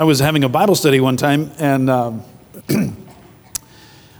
[0.00, 2.24] I was having a Bible study one time, and um,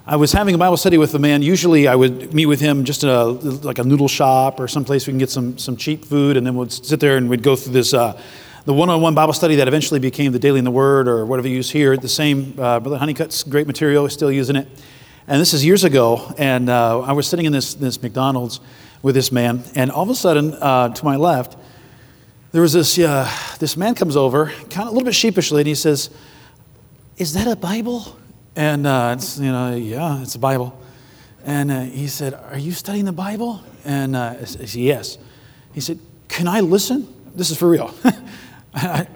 [0.06, 1.40] I was having a Bible study with a man.
[1.40, 5.06] Usually, I would meet with him just in a like a noodle shop or someplace
[5.06, 7.56] we can get some some cheap food, and then we'd sit there and we'd go
[7.56, 7.94] through this.
[7.94, 8.20] Uh,
[8.66, 11.56] the one-on-one Bible study that eventually became the Daily in the Word or whatever you
[11.56, 11.96] use here.
[11.96, 14.68] The same, uh, Brother Honeycutt's great material, still using it.
[15.26, 18.60] And this is years ago, and uh, I was sitting in this, this McDonald's
[19.00, 21.56] with this man, and all of a sudden, uh, to my left,
[22.52, 25.68] there was this, uh, this man comes over, kind of a little bit sheepishly, and
[25.68, 26.10] he says,
[27.16, 28.16] Is that a Bible?
[28.56, 30.78] And, uh, it's, you know, yeah, it's a Bible.
[31.44, 33.62] And uh, he said, Are you studying the Bible?
[33.84, 35.18] And uh, I said, Yes.
[35.72, 37.14] He said, Can I listen?
[37.34, 37.94] This is for real.
[38.74, 39.06] I,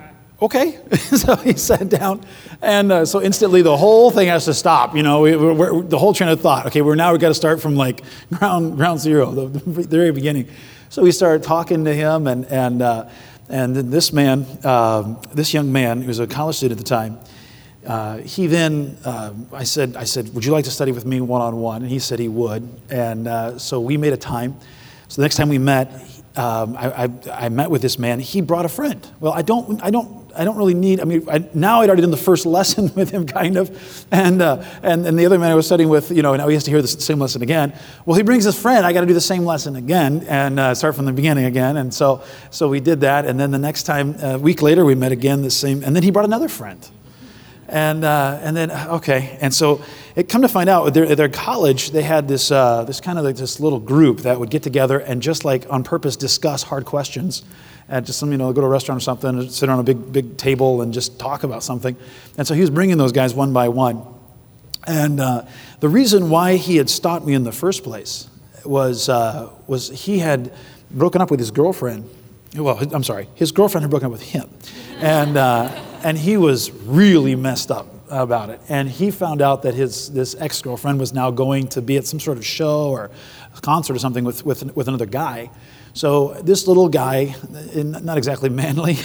[0.40, 0.78] okay.
[0.96, 2.24] so he sat down,
[2.62, 4.94] and uh, so instantly the whole thing has to stop.
[4.94, 6.66] You know, we, the whole train of thought.
[6.66, 10.12] Okay, we're now we've got to start from like ground ground zero, the, the, very
[10.12, 10.48] beginning.
[10.94, 13.08] So we started talking to him, and and uh,
[13.48, 16.88] and then this man, uh, this young man, who was a college student at the
[16.88, 17.18] time.
[17.84, 21.20] Uh, he then, uh, I said, I said, would you like to study with me
[21.20, 21.82] one on one?
[21.82, 22.68] And he said he would.
[22.90, 24.54] And uh, so we made a time.
[25.08, 25.92] So the next time we met,
[26.36, 28.20] um, I, I, I, met with this man.
[28.20, 29.04] He brought a friend.
[29.18, 31.00] Well, I don't, I don't, I don't really need.
[31.00, 34.42] I mean, I, now I'd already done the first lesson with him, kind of, and
[34.42, 36.64] uh, and and the other man I was studying with, you know, now he has
[36.64, 37.72] to hear the same lesson again.
[38.06, 38.84] Well, he brings his friend.
[38.84, 41.76] I got to do the same lesson again and uh, start from the beginning again.
[41.76, 43.26] And so, so we did that.
[43.26, 45.42] And then the next time, a week later, we met again.
[45.42, 45.82] The same.
[45.84, 46.88] And then he brought another friend.
[47.68, 49.38] And, uh, and then, okay.
[49.40, 49.82] And so
[50.16, 53.18] it come to find out, at their, their college, they had this, uh, this kind
[53.18, 56.62] of like this little group that would get together and just like on purpose discuss
[56.62, 57.42] hard questions.
[57.88, 59.82] And just some, you know, go to a restaurant or something, and sit on a
[59.82, 61.96] big, big table and just talk about something.
[62.38, 64.02] And so he was bringing those guys one by one.
[64.86, 65.44] And uh,
[65.80, 68.28] the reason why he had stopped me in the first place
[68.64, 70.52] was, uh, was he had
[70.90, 72.08] broken up with his girlfriend.
[72.56, 74.48] Well, I'm sorry, his girlfriend had broken up with him.
[74.98, 75.68] And, uh,
[76.04, 78.60] and he was really messed up about it.
[78.68, 82.06] And he found out that his this ex girlfriend was now going to be at
[82.06, 83.10] some sort of show or
[83.60, 85.50] concert or something with, with, with another guy.
[85.94, 87.34] So this little guy,
[87.74, 88.98] not exactly manly,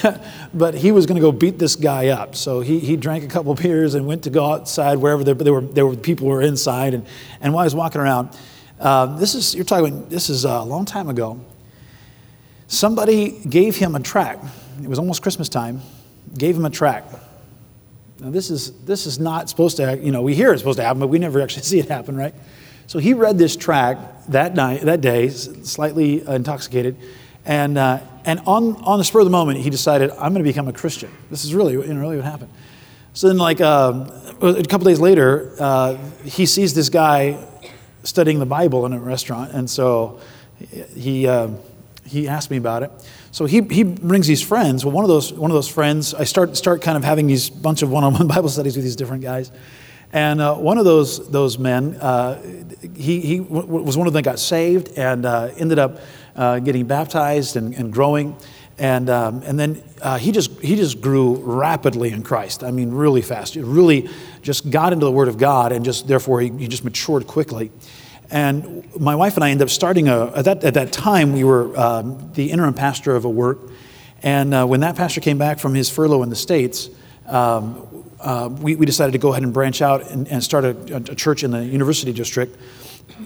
[0.53, 2.35] but he was going to go beat this guy up.
[2.35, 5.53] So he, he drank a couple beers and went to go outside wherever there, there
[5.53, 6.93] were there were people were inside.
[6.93, 7.05] And,
[7.39, 8.35] and while he was walking around,
[8.79, 11.39] uh, this is you're talking this is a long time ago.
[12.67, 14.39] Somebody gave him a track.
[14.81, 15.81] It was almost Christmas time
[16.37, 17.05] gave him a track.
[18.19, 20.83] Now, this is, this is not supposed to, you know, we hear it's supposed to
[20.83, 22.35] happen, but we never actually see it happen, right?
[22.89, 26.97] So he read this track that night, that day, slightly intoxicated,
[27.45, 30.49] and, uh, and on, on the spur of the moment, he decided, I'm going to
[30.49, 31.11] become a Christian.
[31.29, 32.49] This is really, you know, really what happened.
[33.13, 34.07] So then, like uh,
[34.41, 37.45] a couple days later, uh, he sees this guy
[38.01, 40.19] studying the Bible in a restaurant, and so
[40.95, 41.49] he, uh,
[42.07, 42.91] he asked me about it.
[43.29, 44.83] So he, he brings these friends.
[44.83, 47.51] Well, one of those one of those friends, I start start kind of having these
[47.51, 49.51] bunch of one-on-one Bible studies with these different guys,
[50.11, 52.41] and uh, one of those those men, uh,
[52.95, 55.99] he he w- was one of them that got saved and uh, ended up
[56.35, 58.35] uh, getting baptized and, and growing,
[58.77, 62.63] and um, and then uh, he just he just grew rapidly in Christ.
[62.63, 63.53] I mean, really fast.
[63.53, 64.09] He really
[64.41, 67.71] just got into the Word of God, and just therefore he, he just matured quickly.
[68.31, 71.43] And my wife and I ended up starting a, at that, at that time, we
[71.43, 73.57] were um, the interim pastor of a work.
[74.21, 76.89] And uh, when that pastor came back from his furlough in the States,
[77.29, 80.95] um, uh, we, we, decided to go ahead and branch out and, and start a,
[80.95, 82.57] a, church in the university district.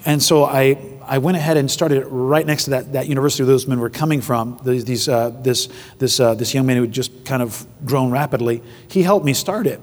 [0.05, 3.51] And so I, I went ahead and started right next to that, that university where
[3.51, 4.59] those men were coming from.
[4.63, 8.11] These, these uh, this, this, uh, this young man who had just kind of grown
[8.11, 8.61] rapidly.
[8.87, 9.81] He helped me start it.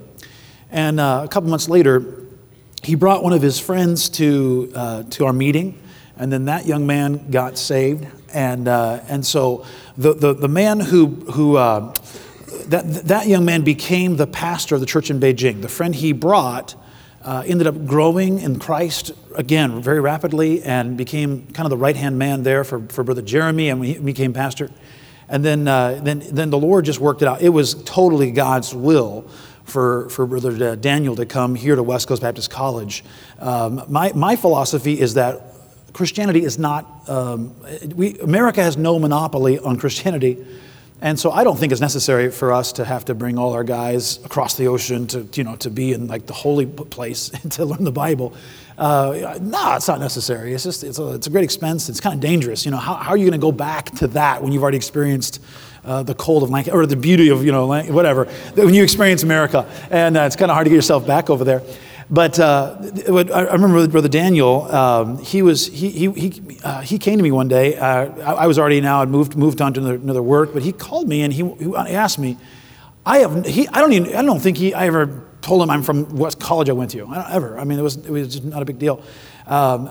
[0.70, 2.26] And uh, a couple months later,
[2.82, 5.80] he brought one of his friends to, uh, to our meeting,
[6.16, 8.06] and then that young man got saved.
[8.32, 9.64] And, uh, and so
[9.96, 11.56] the, the, the man who, who
[12.70, 15.60] that, that young man became the pastor of the church in Beijing.
[15.60, 16.74] The friend he brought
[17.24, 21.96] uh, ended up growing in Christ again very rapidly and became kind of the right
[21.96, 24.70] hand man there for, for Brother Jeremy, and he became pastor.
[25.28, 27.42] And then, uh, then, then the Lord just worked it out.
[27.42, 29.28] It was totally God's will
[29.64, 33.04] for, for Brother Daniel to come here to West Coast Baptist College.
[33.38, 35.42] Um, my, my philosophy is that
[35.92, 37.54] Christianity is not, um,
[37.94, 40.44] we, America has no monopoly on Christianity.
[41.02, 43.64] And so I don't think it's necessary for us to have to bring all our
[43.64, 47.64] guys across the ocean to, you know, to be in like the holy place to
[47.64, 48.34] learn the Bible.
[48.76, 50.52] Uh, no, it's not necessary.
[50.52, 51.88] It's just, it's a, it's a great expense.
[51.88, 52.64] It's kind of dangerous.
[52.64, 54.78] You know, how, how are you going to go back to that when you've already
[54.78, 55.42] experienced
[55.84, 59.22] uh, the cold of Lancaster, or the beauty of, you know, whatever, when you experience
[59.22, 59.66] America.
[59.90, 61.62] And uh, it's kind of hard to get yourself back over there.
[62.10, 62.76] But uh,
[63.32, 67.30] I remember Brother Daniel, um, he, was, he, he, he, uh, he came to me
[67.30, 67.76] one day.
[67.76, 70.62] Uh, I, I, was already now, I'd moved, moved on to another, another, work, but
[70.62, 72.36] he called me and he, he asked me,
[73.06, 75.82] I have he, I don't even I don't think he I ever told him I'm
[75.82, 77.06] from what college I went to.
[77.06, 77.58] I don't ever.
[77.58, 79.02] I mean, it was it was not a big deal.
[79.46, 79.90] Um,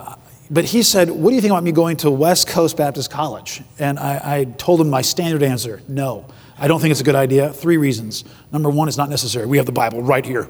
[0.52, 3.62] but he said, "What do you think about me going to West Coast Baptist College?"
[3.78, 6.28] And I, I told him my standard answer: No,
[6.58, 7.52] I don't think it's a good idea.
[7.52, 8.26] Three reasons.
[8.52, 9.46] Number one, it's not necessary.
[9.48, 10.48] We have the Bible right here.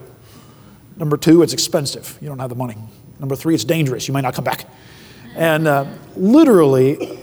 [1.00, 2.18] Number two, it's expensive.
[2.22, 2.75] You don't have the money.
[3.19, 4.07] Number three, it's dangerous.
[4.07, 4.66] You might not come back.
[5.36, 5.86] And uh,
[6.16, 7.22] literally,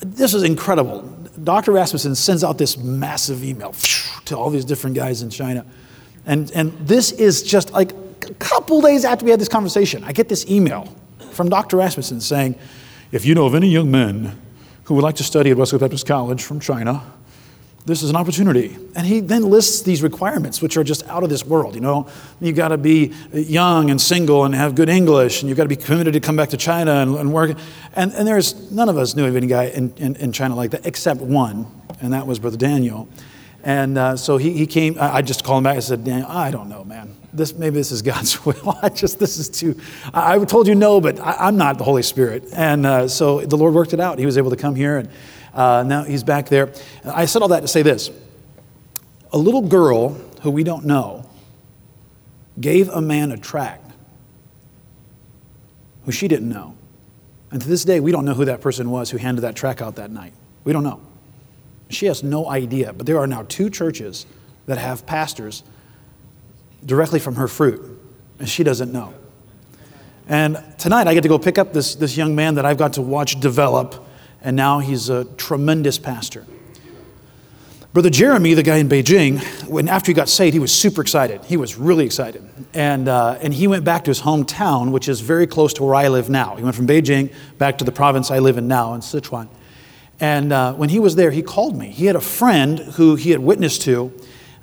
[0.00, 1.02] this is incredible.
[1.42, 1.72] Dr.
[1.72, 3.74] Rasmussen sends out this massive email
[4.26, 5.66] to all these different guys in China.
[6.26, 10.12] And, and this is just like a couple days after we had this conversation, I
[10.12, 10.94] get this email
[11.32, 11.76] from Dr.
[11.76, 12.56] Rasmussen saying,
[13.12, 14.40] If you know of any young men
[14.84, 17.02] who would like to study at Westcoast Baptist College from China,
[17.88, 18.76] this is an opportunity.
[18.94, 21.74] And he then lists these requirements, which are just out of this world.
[21.74, 22.06] You know,
[22.38, 25.68] you got to be young and single and have good English, and you've got to
[25.70, 27.56] be committed to come back to China and, and work.
[27.94, 30.72] And, and there's none of us knew of any guy in, in, in, China like
[30.72, 31.66] that, except one,
[32.02, 33.08] and that was Brother Daniel.
[33.64, 36.50] And uh, so he, he came, I just called him back and said, Daniel, I
[36.50, 37.14] don't know, man.
[37.32, 38.78] This, maybe this is God's will.
[38.82, 39.80] I just, this is too,
[40.12, 42.44] I, I told you no, but I, am not the Holy Spirit.
[42.52, 44.18] And uh, so the Lord worked it out.
[44.18, 45.08] He was able to come here and
[45.54, 46.72] uh, now he's back there.
[47.04, 48.10] I said all that to say this
[49.32, 50.10] a little girl
[50.42, 51.28] who we don't know
[52.60, 53.92] gave a man a tract
[56.04, 56.74] who she didn't know.
[57.50, 59.80] And to this day, we don't know who that person was who handed that tract
[59.80, 60.32] out that night.
[60.64, 61.00] We don't know.
[61.88, 62.92] She has no idea.
[62.92, 64.26] But there are now two churches
[64.66, 65.62] that have pastors
[66.84, 67.80] directly from her fruit,
[68.38, 69.14] and she doesn't know.
[70.28, 72.94] And tonight, I get to go pick up this, this young man that I've got
[72.94, 74.04] to watch develop
[74.42, 76.46] and now he's a tremendous pastor.
[77.94, 81.42] Brother Jeremy, the guy in Beijing, when after he got saved, he was super excited.
[81.46, 85.20] He was really excited, and uh, and he went back to his hometown, which is
[85.20, 86.54] very close to where I live now.
[86.56, 89.48] He went from Beijing back to the province I live in now, in Sichuan.
[90.20, 91.88] And uh, when he was there, he called me.
[91.88, 94.12] He had a friend who he had witnessed to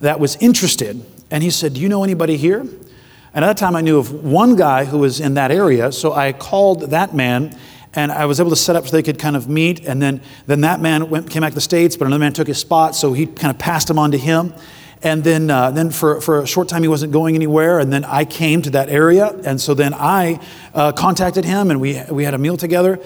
[0.01, 3.75] that was interested, and he said, "Do you know anybody here?" And at that time,
[3.75, 7.57] I knew of one guy who was in that area, so I called that man
[7.95, 9.85] and I was able to set up so they could kind of meet.
[9.85, 12.47] And then, then that man went, came back to the States, but another man took
[12.47, 14.53] his spot, so he kind of passed him on to him.
[15.01, 17.79] And then, uh, then for, for a short time, he wasn't going anywhere.
[17.79, 19.27] And then I came to that area.
[19.27, 20.39] And so then I
[20.73, 22.99] uh, contacted him, and we, we had a meal together.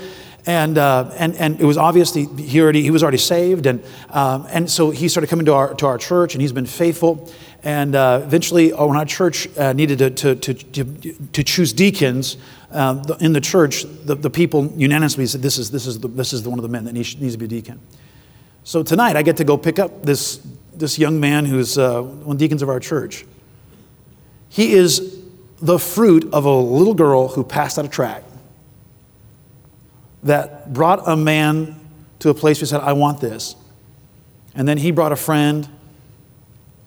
[0.46, 3.66] And, uh, and, and it was obvious he, he, already, he was already saved.
[3.66, 6.66] And, um, and so he started coming to our, to our church, and he's been
[6.66, 7.30] faithful.
[7.64, 10.84] And uh, eventually, uh, when our church uh, needed to, to, to,
[11.34, 12.38] to, choose deacons
[12.72, 16.32] uh, in the church, the, the people unanimously said, This is, this, is the, this
[16.32, 17.82] is the, one of the men that needs, needs to be a deacon.
[18.64, 22.22] So tonight, I get to go pick up this, this young man who's uh, one
[22.22, 23.26] of the deacons of our church.
[24.48, 25.22] He is
[25.62, 28.26] the fruit of a little girl who passed out a tract
[30.24, 31.80] that brought a man
[32.20, 33.56] to a place where he said, I want this.
[34.56, 35.68] And then he brought a friend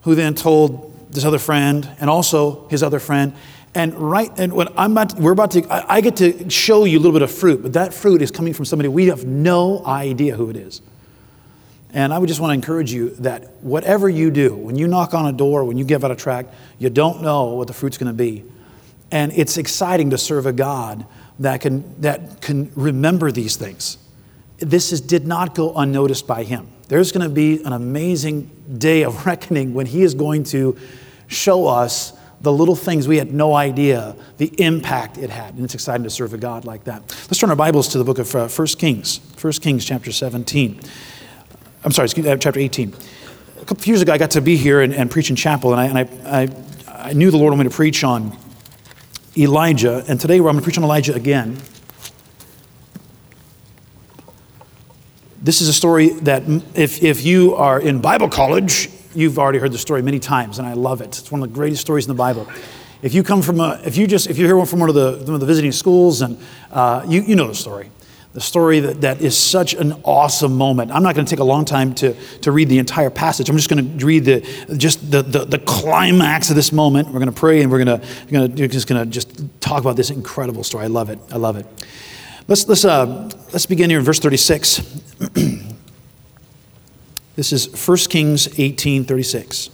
[0.02, 3.34] who then told this other friend and also his other friend.
[3.74, 6.84] And right, and when I'm about, to, we're about to, I, I get to show
[6.84, 9.24] you a little bit of fruit, but that fruit is coming from somebody we have
[9.24, 10.82] no idea who it is.
[11.94, 15.12] And I would just want to encourage you that whatever you do, when you knock
[15.12, 17.98] on a door, when you give out a tract, you don't know what the fruit's
[17.98, 18.44] going to be.
[19.10, 21.06] And it's exciting to serve a God
[21.38, 23.98] that can, that can remember these things.
[24.56, 26.71] This is, did not go unnoticed by him.
[26.92, 30.76] There's going to be an amazing day of reckoning when He is going to
[31.26, 32.12] show us
[32.42, 35.54] the little things we had no idea the impact it had.
[35.54, 37.00] And it's exciting to serve a God like that.
[37.30, 40.80] Let's turn our Bibles to the book of uh, 1 Kings, 1 Kings chapter 17.
[41.82, 42.94] I'm sorry, excuse, uh, chapter 18.
[43.62, 45.80] A couple years ago, I got to be here and, and preach in chapel, and,
[45.80, 48.36] I, and I, I, I knew the Lord wanted me to preach on
[49.34, 51.56] Elijah, and today I'm going to preach on Elijah again.
[55.42, 56.44] This is a story that
[56.76, 60.68] if, if you are in Bible college, you've already heard the story many times, and
[60.68, 61.18] I love it.
[61.18, 62.46] It's one of the greatest stories in the Bible.
[63.02, 64.94] If you come from a, if you just, if you hear one from one of
[64.94, 66.38] the, one of the visiting schools, and
[66.70, 67.90] uh, you, you know the story.
[68.34, 70.92] The story that, that is such an awesome moment.
[70.92, 73.50] I'm not going to take a long time to, to read the entire passage.
[73.50, 77.08] I'm just going to read the, just the, the, the climax of this moment.
[77.08, 79.80] We're going to pray and we're going to, going to, just going to just talk
[79.80, 80.84] about this incredible story.
[80.84, 81.18] I love it.
[81.32, 81.66] I love it.
[82.52, 84.76] Let's, let's, uh, let's begin here in verse 36.
[87.34, 89.70] this is 1 Kings 18 36.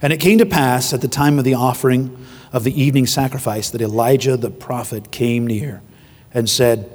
[0.00, 2.16] And it came to pass at the time of the offering
[2.54, 5.82] of the evening sacrifice that Elijah the prophet came near
[6.32, 6.90] and said,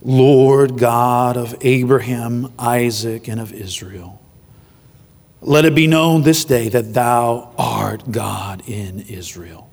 [0.00, 4.22] Lord God of Abraham, Isaac, and of Israel,
[5.40, 9.72] let it be known this day that thou art God in Israel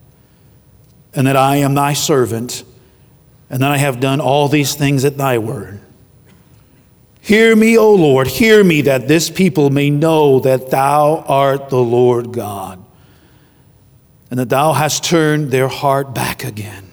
[1.13, 2.63] and that I am thy servant,
[3.49, 5.79] and that I have done all these things at thy word.
[7.19, 11.81] Hear me, O Lord, hear me, that this people may know that thou art the
[11.81, 12.83] Lord God,
[14.29, 16.91] and that thou hast turned their heart back again.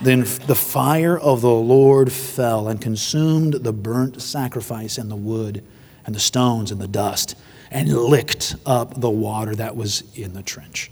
[0.00, 5.62] Then the fire of the Lord fell and consumed the burnt sacrifice and the wood
[6.06, 7.36] and the stones and the dust
[7.70, 10.90] and licked up the water that was in the trench.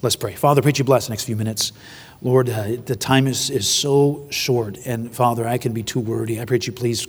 [0.00, 0.34] Let's pray.
[0.34, 1.72] Father, pray you bless the next few minutes.
[2.22, 6.40] Lord, uh, the time is, is so short, and Father, I can be too wordy.
[6.40, 7.08] I pray you please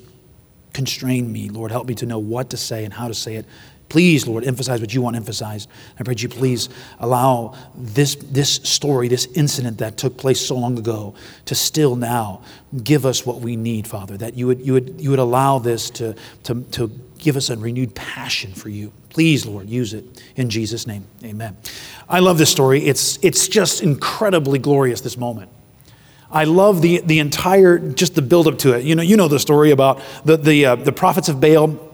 [0.73, 1.49] constrain me.
[1.49, 3.45] Lord, help me to know what to say and how to say it.
[3.89, 5.69] Please, Lord, emphasize what you want emphasized.
[5.99, 6.69] I pray you please
[6.99, 11.13] allow this, this story, this incident that took place so long ago,
[11.45, 12.41] to still now
[12.83, 14.17] give us what we need, Father.
[14.17, 16.87] That you would, you would, you would allow this to, to, to
[17.19, 18.93] give us a renewed passion for you.
[19.09, 21.05] Please, Lord, use it in Jesus' name.
[21.23, 21.57] Amen.
[22.07, 22.85] I love this story.
[22.85, 25.51] It's, it's just incredibly glorious, this moment.
[26.31, 28.85] I love the, the entire, just the buildup to it.
[28.85, 31.89] You know, you know the story about the, the, uh, the prophets of Baal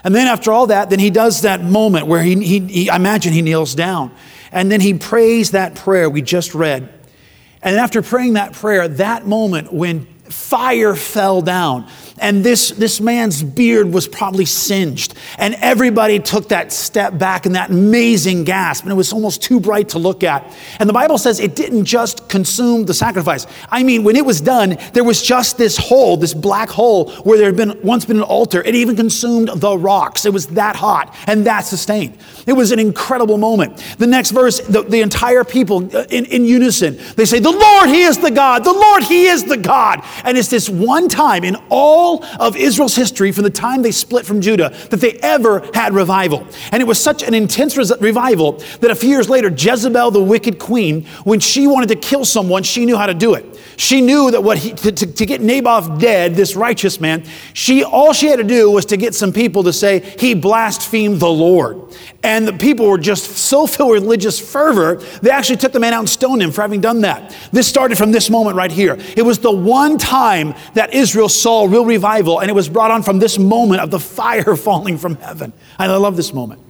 [0.04, 2.94] And then after all that, then he does that moment where he, he, he I
[2.96, 4.14] imagine he kneels down.
[4.52, 6.88] And then he prays that prayer we just read.
[7.60, 13.42] And after praying that prayer, that moment when fire fell down and this, this man's
[13.42, 15.14] beard was probably singed.
[15.38, 19.60] And everybody took that step back in that amazing gasp, and it was almost too
[19.60, 20.54] bright to look at.
[20.80, 23.46] And the Bible says it didn't just consume the sacrifice.
[23.68, 27.38] I mean, when it was done, there was just this hole, this black hole, where
[27.38, 28.62] there had been once been an altar.
[28.62, 30.24] It even consumed the rocks.
[30.24, 32.18] It was that hot and that sustained.
[32.46, 33.82] It was an incredible moment.
[33.98, 37.88] The next verse, the, the entire people uh, in, in unison, they say, The Lord,
[37.88, 38.64] He is the God.
[38.64, 40.02] The Lord, He is the God.
[40.24, 43.90] And it's this one time in all all of Israel's history from the time they
[43.90, 46.46] split from Judah that they ever had revival.
[46.72, 50.58] And it was such an intense revival that a few years later, Jezebel, the wicked
[50.58, 53.55] queen, when she wanted to kill someone, she knew how to do it.
[53.76, 57.84] She knew that what he, to, to, to get Naboth dead, this righteous man, she
[57.84, 61.28] all she had to do was to get some people to say he blasphemed the
[61.28, 61.94] Lord.
[62.22, 65.92] And the people were just so filled with religious fervor, they actually took the man
[65.92, 67.36] out and stoned him for having done that.
[67.52, 68.96] This started from this moment right here.
[69.16, 73.02] It was the one time that Israel saw real revival, and it was brought on
[73.02, 75.52] from this moment of the fire falling from heaven.
[75.78, 76.62] And I love this moment.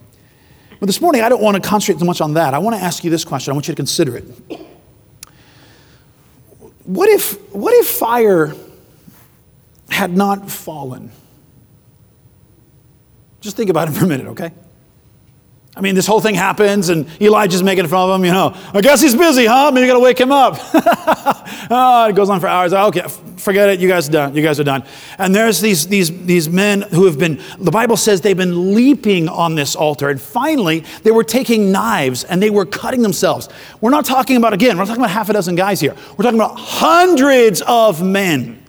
[0.81, 2.53] But this morning, I don't want to concentrate too much on that.
[2.53, 3.53] I want to ask you this question.
[3.53, 4.76] I want you to consider it.
[6.87, 8.55] What if, what if fire
[9.91, 11.11] had not fallen?
[13.41, 14.53] Just think about it for a minute, okay?
[15.77, 18.25] I mean, this whole thing happens, and Elijah's making fun of him.
[18.25, 19.71] You know, I guess he's busy, huh?
[19.71, 20.55] Maybe you got to wake him up.
[21.71, 22.73] oh, it goes on for hours.
[22.73, 23.03] Okay,
[23.37, 23.79] forget it.
[23.79, 24.35] You guys are done.
[24.35, 24.85] You guys are done.
[25.19, 27.43] And there's these these these men who have been.
[27.59, 32.25] The Bible says they've been leaping on this altar, and finally they were taking knives
[32.25, 33.51] and they were cutting themselves.
[33.83, 34.79] We're not talking about again.
[34.79, 35.95] We're not talking about half a dozen guys here.
[36.17, 38.63] We're talking about hundreds of men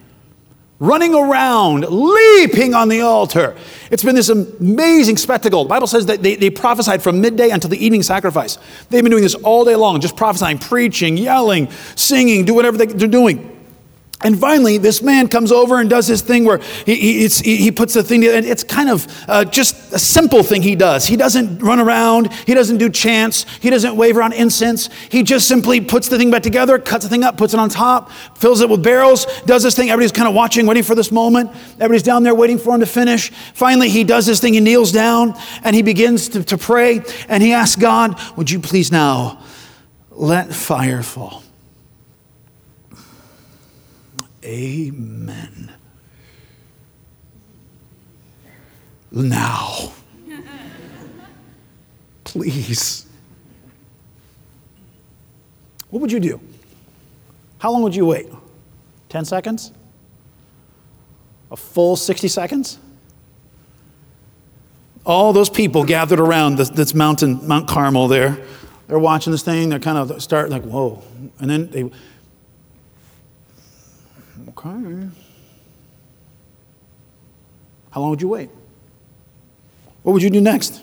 [0.80, 3.56] running around, leaping on the altar.
[3.90, 5.64] It's been this amazing spectacle.
[5.64, 8.58] The Bible says that they, they prophesied from midday until the evening sacrifice.
[8.90, 12.86] They've been doing this all day long, just prophesying, preaching, yelling, singing, do whatever they,
[12.86, 13.57] they're doing.
[14.22, 16.58] And finally, this man comes over and does his thing where
[16.88, 20.64] he, he, he puts the thing, and it's kind of uh, just a simple thing
[20.64, 21.06] he does.
[21.06, 24.90] He doesn't run around, he doesn't do chants, he doesn't wave around incense.
[25.12, 27.70] He just simply puts the thing back together, cuts the thing up, puts it on
[27.70, 29.92] top, fills it with barrels, does this thing.
[29.92, 31.52] Everybody's kind of watching, waiting for this moment.
[31.76, 33.30] Everybody's down there waiting for him to finish.
[33.54, 37.44] Finally, he does this thing, he kneels down and he begins to, to pray, and
[37.44, 39.44] he asks God, Would you please now
[40.10, 41.44] let fire fall?
[44.48, 45.72] Amen.
[49.12, 49.92] Now.
[52.24, 53.06] Please.
[55.90, 56.40] What would you do?
[57.60, 58.28] How long would you wait?
[59.10, 59.74] 10 seconds?
[61.52, 62.80] A full 60 seconds?
[65.06, 68.38] All those people gathered around this, this mountain, Mount Carmel there,
[68.88, 71.04] they're watching this thing, they're kind of start like, whoa.
[71.40, 71.92] And then they
[74.58, 75.08] Okay.
[77.92, 78.50] How long would you wait?
[80.02, 80.82] What would you do next?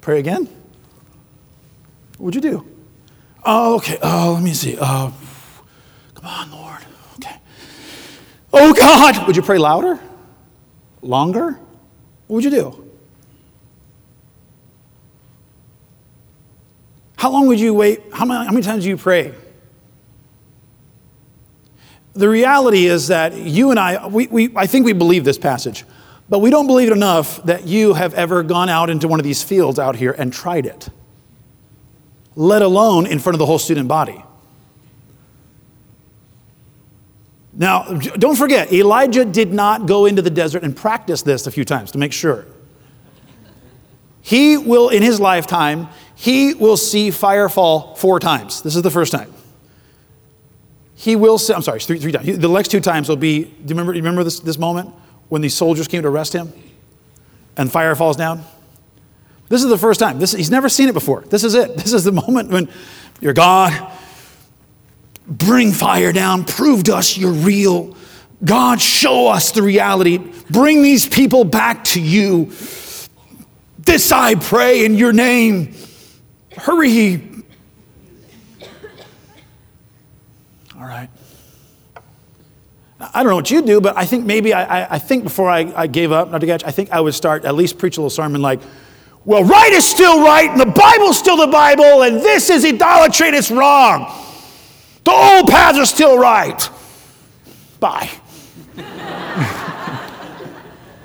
[0.00, 0.44] Pray again?
[2.16, 2.66] What would you do?
[3.44, 3.98] Oh, okay.
[4.02, 4.76] Oh, let me see.
[4.80, 5.10] Uh,
[6.14, 6.80] come on, Lord.
[7.16, 7.36] Okay.
[8.52, 9.26] Oh, God.
[9.26, 9.98] Would you pray louder?
[11.02, 11.52] Longer?
[12.26, 12.84] What would you do?
[17.16, 18.00] How long would you wait?
[18.12, 19.34] How many, how many times do you pray?
[22.18, 25.84] The reality is that you and I, we, we, I think we believe this passage,
[26.28, 29.24] but we don't believe it enough that you have ever gone out into one of
[29.24, 30.88] these fields out here and tried it,
[32.34, 34.22] let alone in front of the whole student body.
[37.52, 41.64] Now, don't forget, Elijah did not go into the desert and practice this a few
[41.64, 42.46] times to make sure.
[44.22, 48.62] He will, in his lifetime, he will see fire fall four times.
[48.62, 49.32] This is the first time
[50.98, 52.38] he will say, I'm sorry, three, three times.
[52.38, 54.92] The next two times will be, do you remember, you remember this, this moment
[55.28, 56.52] when these soldiers came to arrest him
[57.56, 58.42] and fire falls down?
[59.48, 60.18] This is the first time.
[60.18, 61.20] This, he's never seen it before.
[61.20, 61.76] This is it.
[61.76, 62.68] This is the moment when
[63.20, 63.92] your God,
[65.28, 67.96] bring fire down, prove to us you're real.
[68.44, 70.18] God, show us the reality.
[70.50, 72.46] Bring these people back to you.
[73.78, 75.76] This I pray in your name.
[76.56, 77.27] Hurry,
[83.00, 85.48] I don't know what you do, but I think maybe I, I, I think before
[85.48, 87.96] I, I, gave up, not to catch, I think I would start at least preach
[87.96, 88.60] a little sermon like,
[89.24, 93.28] well, right is still right, and the Bible's still the Bible, and this is idolatry
[93.28, 94.12] and it's wrong.
[95.04, 96.68] The old paths are still right.
[97.78, 98.10] Bye.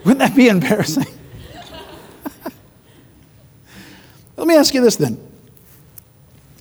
[0.03, 1.05] Wouldn't that be embarrassing?
[4.37, 5.19] Let me ask you this then.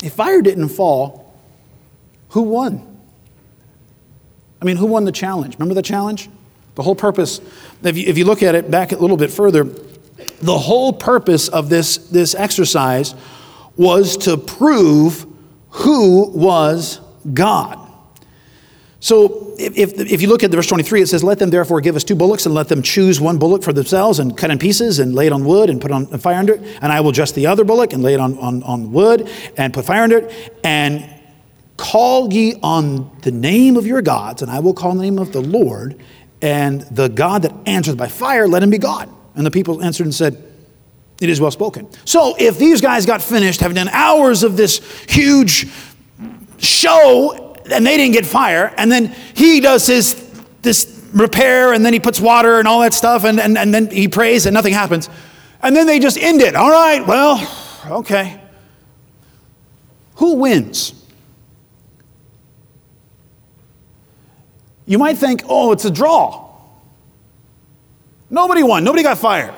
[0.03, 1.35] If fire didn't fall,
[2.31, 2.92] who won?
[4.63, 5.57] I mean, who won the challenge?
[5.57, 6.31] Remember the challenge?
[6.77, 7.41] The whole purpose,
[7.83, 11.49] if you, if you look at it back a little bit further, the whole purpose
[11.49, 13.17] of this, this exercise
[13.77, 15.27] was to prove
[15.71, 17.01] who was
[17.35, 17.81] God.
[19.01, 22.05] So if, if, you look at verse 23, it says, Let them therefore give us
[22.05, 25.13] two bullocks and let them choose one bullock for themselves and cut in pieces and
[25.13, 26.79] lay it on wood and put on fire under it.
[26.81, 29.75] And I will just the other bullock and lay it on, on, on wood and
[29.75, 30.61] put fire under it.
[30.63, 31.13] And
[31.83, 35.33] Call ye on the name of your gods, and I will call the name of
[35.33, 36.01] the Lord,
[36.41, 39.13] and the God that answers by fire, let him be God.
[39.35, 40.41] And the people answered and said,
[41.21, 41.89] It is well spoken.
[42.05, 45.67] So if these guys got finished, having done hours of this huge
[46.59, 50.15] show, and they didn't get fire, and then he does his
[50.63, 53.91] this repair, and then he puts water and all that stuff, and, and, and then
[53.91, 55.11] he prays, and nothing happens.
[55.61, 56.55] And then they just end it.
[56.55, 57.45] All right, well,
[57.99, 58.41] okay.
[60.19, 61.02] Who wins?
[64.93, 66.51] You might think, oh, it's a draw.
[68.29, 69.55] Nobody won, nobody got fired.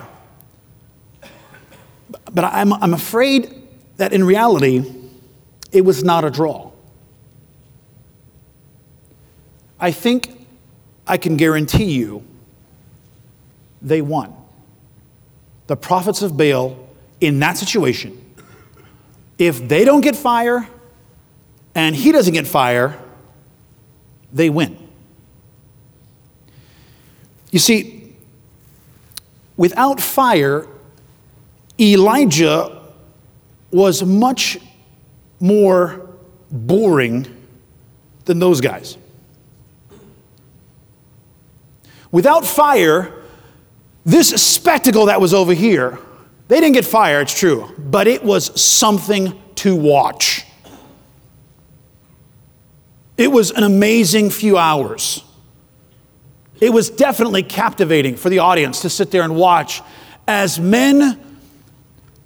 [2.33, 3.53] But I'm, I'm afraid
[3.97, 4.85] that in reality,
[5.73, 6.71] it was not a draw.
[9.81, 10.47] I think
[11.05, 12.23] I can guarantee you
[13.83, 14.33] they won.
[15.67, 16.79] The prophets of Baal
[17.21, 18.37] in that situation,
[19.37, 20.69] if they don't get fire
[21.75, 22.97] and he doesn't get fire,
[24.33, 24.84] they win.
[27.55, 28.13] You see,
[29.57, 30.67] without fire,
[31.79, 32.83] Elijah
[33.71, 34.59] was much
[35.39, 36.05] more
[36.51, 37.29] boring
[38.25, 38.97] than those guys.
[42.11, 43.23] Without fire,
[44.05, 46.01] this spectacle that was over here,
[46.49, 50.45] they didn't get fire, it's true, but it was something to watch.
[53.17, 55.23] It was an amazing few hours.
[56.61, 59.83] It was definitely captivating for the audience to sit there and watch
[60.27, 61.21] as men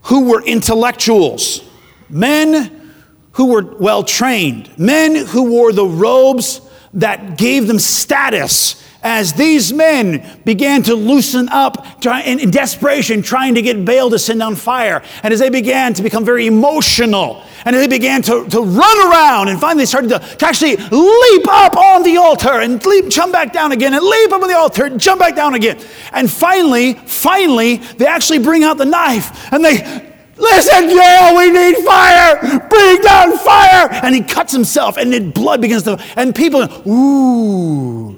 [0.02, 1.62] who were intellectuals,
[2.08, 2.92] men
[3.32, 6.60] who were well trained, men who wore the robes
[6.94, 13.62] that gave them status as these men began to loosen up in desperation, trying to
[13.62, 17.76] get Baal to send down fire, and as they began to become very emotional, and
[17.76, 22.02] they began to, to run around, and finally started to, to actually leap up on
[22.02, 25.00] the altar and leap, jump back down again, and leap up on the altar, and
[25.00, 25.78] jump back down again.
[26.12, 30.08] And finally, finally, they actually bring out the knife and they
[30.38, 32.38] Listen, Jael, we need fire.
[32.68, 33.88] Bring down fire.
[33.90, 38.17] And he cuts himself, and then blood begins to, and people, ooh.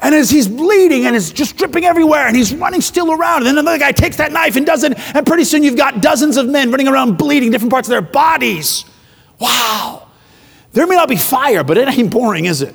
[0.00, 3.46] And as he's bleeding and it's just dripping everywhere and he's running still around, and
[3.46, 6.36] then another guy takes that knife and does it, and pretty soon you've got dozens
[6.36, 8.84] of men running around bleeding different parts of their bodies.
[9.40, 10.08] Wow.
[10.72, 12.74] There may not be fire, but it ain't boring, is it?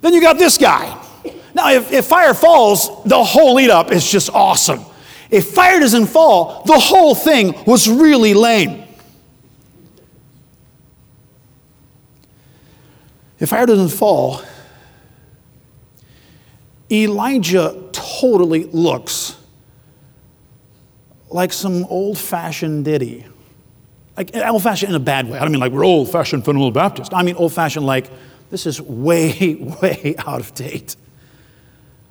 [0.00, 0.98] Then you got this guy.
[1.54, 4.84] Now, if, if fire falls, the whole lead up is just awesome.
[5.30, 8.82] If fire doesn't fall, the whole thing was really lame.
[13.38, 14.42] If fire doesn't fall,
[16.92, 19.36] Elijah totally looks
[21.30, 23.24] like some old fashioned ditty.
[24.16, 25.38] Like old fashioned in a bad way.
[25.38, 27.14] I don't mean like we're old fashioned fundamental Baptist.
[27.14, 28.10] I mean old fashioned like
[28.50, 30.96] this is way, way out of date.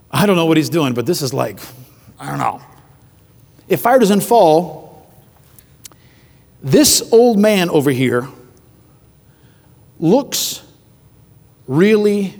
[0.09, 1.59] I don't know what he's doing, but this is like,
[2.19, 2.61] I don't know.
[3.67, 5.07] If fire doesn't fall,
[6.61, 8.27] this old man over here
[9.99, 10.63] looks
[11.67, 12.37] really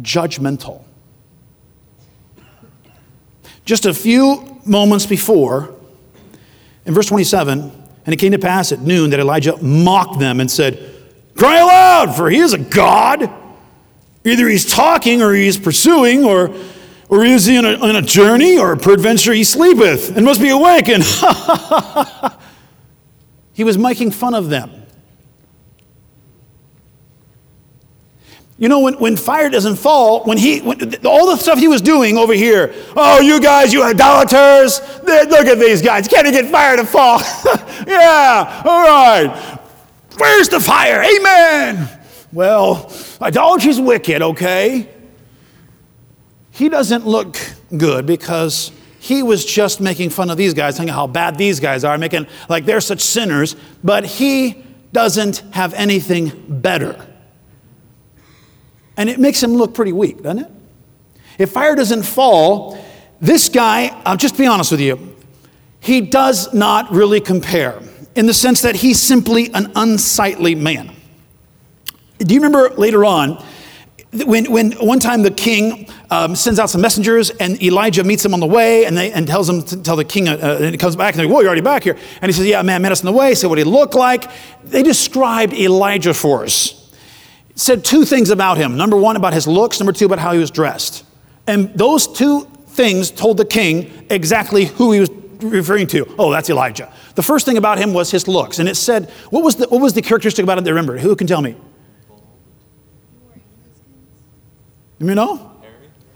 [0.00, 0.83] judgmental.
[3.64, 5.74] Just a few moments before,
[6.84, 7.60] in verse 27,
[8.06, 10.94] and it came to pass at noon that Elijah mocked them and said,
[11.34, 13.30] Cry aloud, for he is a God.
[14.24, 16.54] Either he's talking or he's pursuing, or,
[17.08, 20.50] or is he on a, on a journey, or peradventure he sleepeth and must be
[20.50, 20.88] awake.
[20.88, 21.02] And
[23.52, 24.83] he was making fun of them.
[28.56, 31.82] You know, when, when fire doesn't fall, when he, when, all the stuff he was
[31.82, 36.76] doing over here, oh, you guys, you idolaters, look at these guys, can't get fire
[36.76, 37.18] to fall?
[37.86, 39.60] yeah, all right.
[40.16, 41.02] Where's the fire?
[41.02, 41.88] Amen.
[42.32, 44.88] Well, idolatry's wicked, okay?
[46.52, 47.36] He doesn't look
[47.76, 51.82] good because he was just making fun of these guys, saying how bad these guys
[51.82, 57.04] are, making like they're such sinners, but he doesn't have anything better.
[58.96, 60.50] And it makes him look pretty weak, doesn't it?
[61.38, 62.78] If fire doesn't fall,
[63.20, 65.16] this guy, I'll just be honest with you,
[65.80, 67.80] he does not really compare
[68.14, 70.94] in the sense that he's simply an unsightly man.
[72.18, 73.44] Do you remember later on
[74.24, 78.32] when, when one time the king um, sends out some messengers and Elijah meets him
[78.32, 80.76] on the way and, they, and tells him to tell the king, uh, and he
[80.76, 81.98] comes back and they go, Whoa, you're already back here.
[82.22, 84.30] And he says, Yeah, man met us on the way, said what he looked like.
[84.64, 86.83] They described Elijah for us
[87.54, 88.76] said two things about him.
[88.76, 89.80] Number one, about his looks.
[89.80, 91.04] Number two, about how he was dressed.
[91.46, 96.12] And those two things told the king exactly who he was referring to.
[96.18, 96.92] Oh, that's Elijah.
[97.14, 98.58] The first thing about him was his looks.
[98.58, 100.98] And it said, what was the, what was the characteristic about it that remember?
[100.98, 101.56] Who can tell me?
[104.98, 105.52] You know?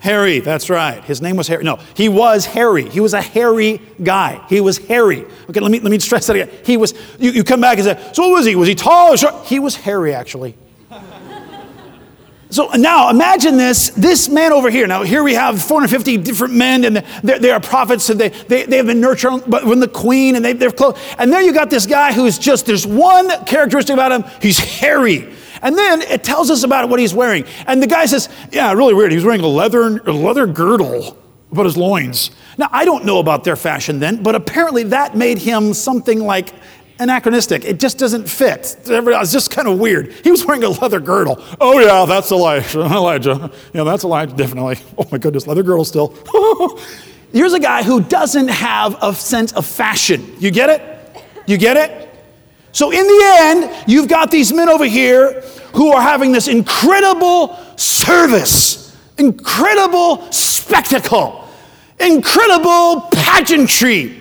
[0.00, 1.04] Harry, Harry, that's right.
[1.04, 1.62] His name was Harry.
[1.62, 2.88] No, he was Harry.
[2.88, 4.44] He was a hairy guy.
[4.48, 5.26] He was hairy.
[5.50, 6.50] Okay, let me, let me stress that again.
[6.64, 8.56] He was, you, you come back and say, so what was he?
[8.56, 9.46] Was he tall or short?
[9.46, 10.56] He was hairy, actually.
[12.50, 14.86] So now imagine this, this man over here.
[14.86, 18.78] Now here we have 450 different men and they are prophets and they, they, they
[18.78, 20.98] have been nurtured from the queen and they, they're close.
[21.18, 25.34] And there you got this guy who's just, there's one characteristic about him, he's hairy.
[25.60, 27.44] And then it tells us about what he's wearing.
[27.66, 29.12] And the guy says, yeah, really weird.
[29.12, 31.18] He's wearing a leather, a leather girdle
[31.50, 32.30] about his loins.
[32.56, 36.52] Now, I don't know about their fashion then, but apparently that made him something like
[36.98, 37.64] anachronistic.
[37.64, 38.76] It just doesn't fit.
[38.86, 40.12] It's just kind of weird.
[40.24, 41.42] He was wearing a leather girdle.
[41.60, 42.80] Oh, yeah, that's Elijah.
[42.80, 43.50] Elijah.
[43.72, 44.78] Yeah, that's Elijah, definitely.
[44.96, 46.16] Oh, my goodness, leather girdle still.
[47.32, 50.34] Here's a guy who doesn't have a sense of fashion.
[50.38, 51.24] You get it?
[51.46, 52.08] You get it?
[52.72, 55.42] So, in the end, you've got these men over here
[55.74, 61.48] who are having this incredible service, incredible spectacle,
[62.00, 64.20] incredible pageantry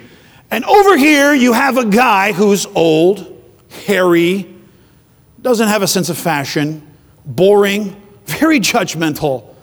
[0.49, 3.41] and over here, you have a guy who's old,
[3.85, 4.53] hairy,
[5.41, 6.85] doesn't have a sense of fashion,
[7.25, 9.53] boring, very judgmental,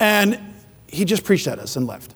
[0.00, 0.38] and
[0.86, 2.14] he just preached at us and left.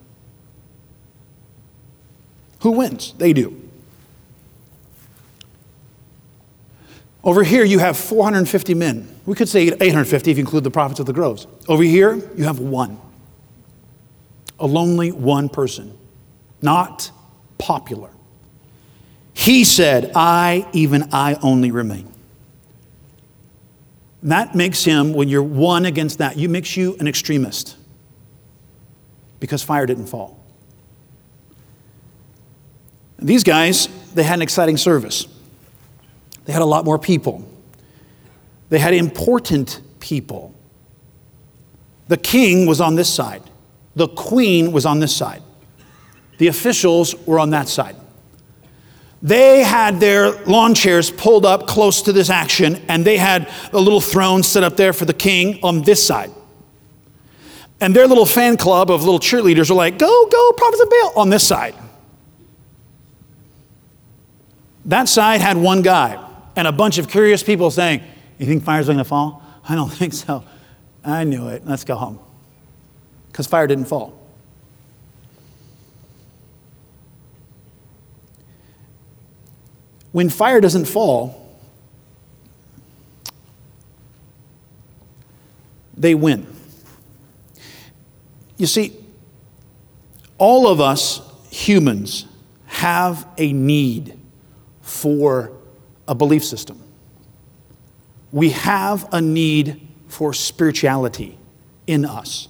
[2.61, 3.14] Who wins?
[3.18, 3.68] They do.
[7.23, 9.09] Over here, you have 450 men.
[9.27, 11.47] We could say 850 if you include the prophets of the groves.
[11.68, 12.99] Over here, you have one.
[14.59, 15.97] A lonely one person,
[16.62, 17.11] not
[17.59, 18.11] popular.
[19.35, 22.12] He said, I, even I only remain.
[24.23, 27.77] that makes him, when you're one against that, you makes you an extremist
[29.40, 30.38] because fire didn't fall.
[33.21, 35.27] These guys, they had an exciting service.
[36.44, 37.49] They had a lot more people.
[38.68, 40.55] They had important people.
[42.09, 43.42] The king was on this side,
[43.94, 45.42] the queen was on this side,
[46.38, 47.96] the officials were on that side.
[49.20, 53.81] They had their lawn chairs pulled up close to this action, and they had a
[53.81, 56.31] little throne set up there for the king on this side.
[57.81, 61.12] And their little fan club of little cheerleaders were like, go, go, prophets of Baal,
[61.16, 61.74] on this side.
[64.85, 66.24] That side had one guy
[66.57, 68.03] and a bunch of curious people saying,
[68.38, 69.42] You think fire's going to fall?
[69.68, 70.44] I don't think so.
[71.05, 71.66] I knew it.
[71.66, 72.18] Let's go home.
[73.29, 74.18] Because fire didn't fall.
[80.12, 81.59] When fire doesn't fall,
[85.97, 86.47] they win.
[88.57, 88.97] You see,
[90.38, 92.27] all of us humans
[92.66, 94.18] have a need
[94.83, 95.53] for
[96.07, 96.83] a belief system.
[98.33, 101.38] We have a need for spirituality
[101.87, 102.49] in us.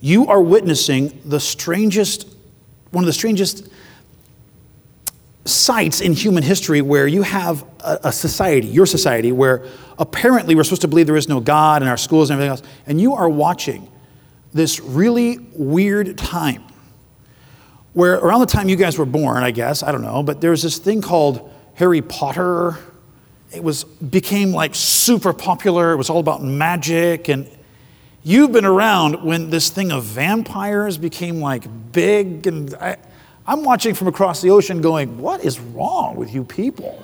[0.00, 2.26] You are witnessing the strangest,
[2.90, 3.68] one of the strangest
[5.44, 9.64] sights in human history where you have a, a, society, your society, where
[9.98, 12.62] apparently we're supposed to believe there is no God in our schools and everything else,
[12.86, 13.90] and you are watching
[14.52, 16.62] this really weird time
[17.92, 20.50] where around the time you guys were born, I guess, I don't know, but there
[20.50, 22.78] was this thing called Harry Potter.
[23.52, 25.92] It was became like super popular.
[25.92, 27.50] It was all about magic and
[28.22, 32.74] you've been around when this thing of vampires became like big and
[33.50, 37.02] I'm watching from across the ocean going, what is wrong with you people?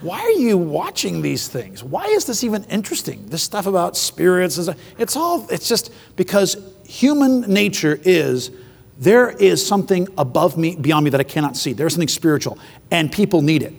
[0.00, 1.84] Why are you watching these things?
[1.84, 3.24] Why is this even interesting?
[3.28, 4.58] This stuff about spirits,
[4.98, 8.50] it's all, it's just because human nature is
[8.98, 11.72] there is something above me, beyond me that I cannot see.
[11.72, 12.58] There's something spiritual,
[12.90, 13.74] and people need it.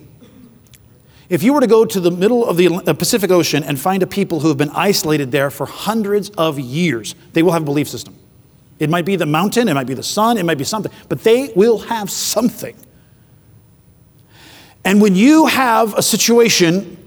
[1.28, 4.02] If you were to go to the middle of the uh, Pacific Ocean and find
[4.02, 7.66] a people who have been isolated there for hundreds of years, they will have a
[7.66, 8.16] belief system.
[8.80, 11.24] It might be the mountain, it might be the sun, it might be something, but
[11.24, 12.76] they will have something.
[14.84, 16.98] And when you have a situation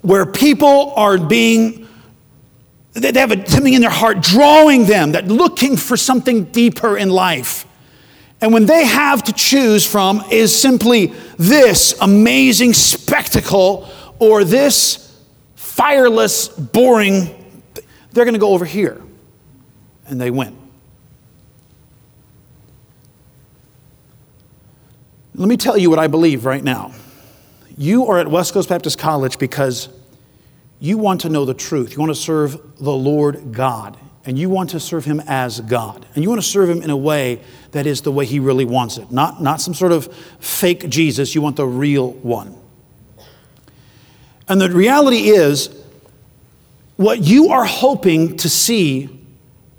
[0.00, 1.82] where people are being
[2.94, 7.08] they have a, something in their heart drawing them, that looking for something deeper in
[7.08, 7.66] life.
[8.40, 13.88] And when they have to choose from is simply this amazing spectacle
[14.18, 15.16] or this
[15.54, 17.62] fireless, boring,
[18.12, 19.00] they're going to go over here.
[20.06, 20.61] And they win.
[25.34, 26.92] Let me tell you what I believe right now.
[27.78, 29.88] You are at West Coast Baptist College because
[30.78, 31.92] you want to know the truth.
[31.92, 36.04] You want to serve the Lord God, and you want to serve Him as God.
[36.14, 37.40] And you want to serve Him in a way
[37.70, 41.34] that is the way He really wants it, not, not some sort of fake Jesus.
[41.34, 42.54] You want the real one.
[44.48, 45.70] And the reality is,
[46.96, 49.08] what you are hoping to see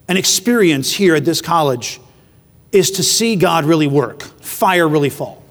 [0.08, 2.00] and experience here at this college
[2.72, 5.43] is to see God really work, fire really fall.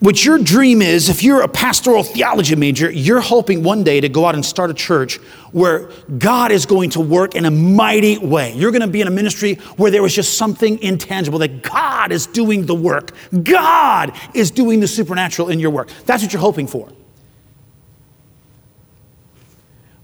[0.00, 4.08] What your dream is, if you're a pastoral theology major, you're hoping one day to
[4.08, 5.16] go out and start a church
[5.50, 8.54] where God is going to work in a mighty way.
[8.54, 12.12] You're going to be in a ministry where there is just something intangible, that God
[12.12, 13.10] is doing the work.
[13.42, 15.90] God is doing the supernatural in your work.
[16.06, 16.88] That's what you're hoping for.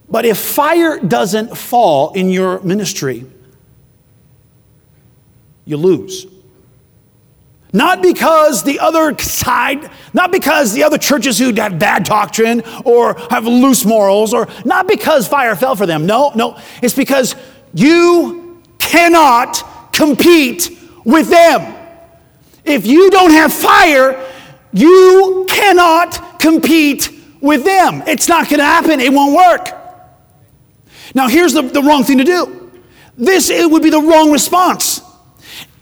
[0.09, 3.27] But if fire doesn't fall in your ministry,
[5.65, 6.27] you lose.
[7.75, 13.15] Not because the other side, not because the other churches who have bad doctrine or
[13.31, 16.07] have loose morals, or not because fire fell for them.
[16.07, 16.57] No, no.
[16.83, 17.35] It's because
[17.75, 20.71] you cannot compete
[21.05, 21.77] with them.
[22.65, 24.25] If you don't have fire,
[24.73, 27.11] you cannot compete
[27.41, 28.05] with them.
[28.07, 29.01] It's not going to happen.
[29.01, 29.81] It won't work.
[31.13, 32.71] Now, here's the, the wrong thing to do.
[33.17, 34.94] This it would be the wrong response.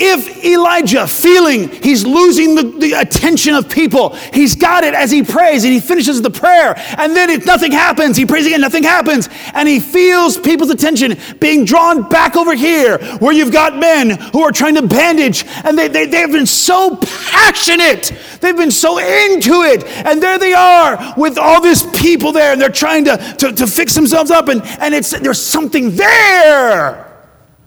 [0.04, 5.22] If Elijah, feeling he's losing the, the, attention of people, he's got it as he
[5.22, 8.82] prays and he finishes the prayer, and then if nothing happens, he prays again, nothing
[8.82, 14.10] happens, and he feels people's attention being drawn back over here, where you've got men
[14.32, 18.10] who are trying to bandage, and they, they, they've been so passionate,
[18.40, 22.60] they've been so into it, and there they are with all these people there, and
[22.60, 27.11] they're trying to, to, to fix themselves up, and, and it's, there's something there.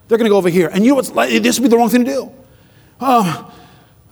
[0.08, 0.70] They're going to go over here.
[0.72, 1.42] And you know what's like?
[1.42, 2.32] this would be the wrong thing to do.
[3.00, 3.52] Um,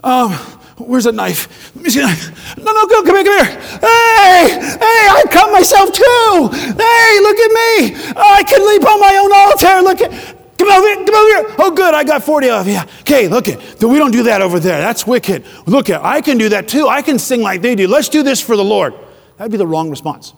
[0.04, 0.32] um,
[0.78, 1.76] where's that knife?
[1.76, 2.02] Let me see.
[2.02, 3.62] No, no, go, come here, come here.
[3.80, 6.50] Hey, hey, I cut myself too.
[6.52, 8.14] Hey, look at me.
[8.16, 9.82] I can leap on my own altar.
[9.82, 11.56] Look at, Come over here, come over here.
[11.60, 12.80] Oh, good, I got 40 of you.
[13.02, 13.84] Okay, look it.
[13.84, 14.80] We don't do that over there.
[14.80, 15.44] That's wicked.
[15.66, 16.88] Look at, I can do that too.
[16.88, 17.88] I can sing like they do.
[17.88, 18.94] Let's do this for the Lord.
[19.38, 20.34] That'd be the wrong response.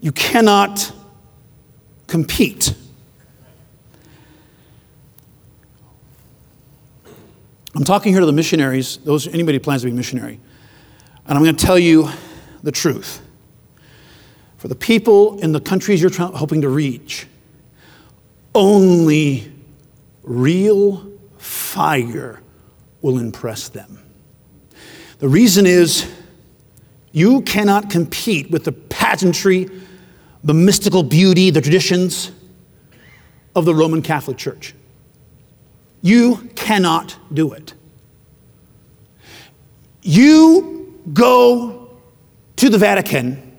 [0.00, 0.92] You cannot
[2.10, 2.74] compete.
[7.76, 10.40] I'm talking here to the missionaries, those anybody plans to be a missionary.
[11.26, 12.10] And I'm going to tell you
[12.64, 13.22] the truth.
[14.58, 17.28] For the people in the countries you're hoping to reach,
[18.56, 19.52] only
[20.24, 22.42] real fire
[23.02, 24.00] will impress them.
[25.20, 26.12] The reason is
[27.12, 29.68] you cannot compete with the pageantry
[30.42, 32.30] the mystical beauty, the traditions
[33.54, 34.74] of the Roman Catholic Church.
[36.02, 37.74] You cannot do it.
[40.02, 41.90] You go
[42.56, 43.50] to the Vatican,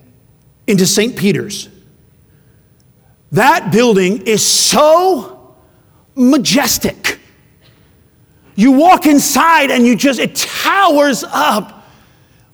[0.67, 1.15] into St.
[1.15, 1.69] Peter's.
[3.31, 5.55] That building is so
[6.15, 7.19] majestic.
[8.55, 11.80] You walk inside and you just, it towers up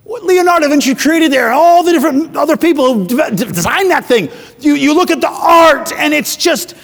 [0.08, 4.30] Leonardo da Vinci created there, all the different other people who designed that thing.
[4.60, 6.76] You, you look at the art, and it's just,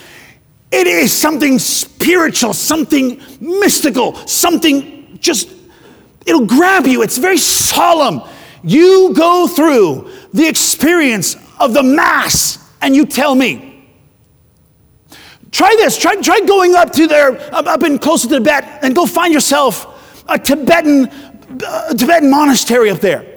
[0.70, 5.48] it is something spiritual, something mystical, something just,
[6.26, 7.02] it'll grab you.
[7.02, 8.20] It's very solemn.
[8.62, 13.88] You go through the experience of the Mass, and you tell me.
[15.50, 15.96] Try this.
[15.96, 19.32] Try, try going up to there, up, up in closer to Tibet, and go find
[19.32, 19.94] yourself
[20.28, 21.10] a Tibetan
[21.62, 23.34] uh, Tibetan monastery up there.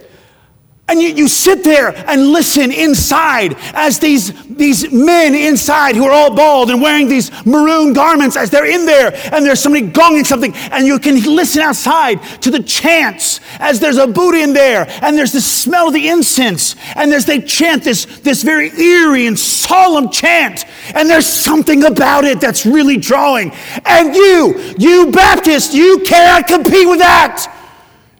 [0.89, 6.12] And you, you sit there and listen inside as these, these men inside who are
[6.12, 10.25] all bald and wearing these maroon garments as they're in there and there's somebody gonging
[10.25, 14.88] something and you can listen outside to the chants as there's a Buddha in there
[15.01, 19.27] and there's the smell of the incense and there's they chant this, this very eerie
[19.27, 20.63] and solemn chant
[20.95, 23.51] and there's something about it that's really drawing.
[23.84, 27.53] And you, you Baptist, you cannot compete with that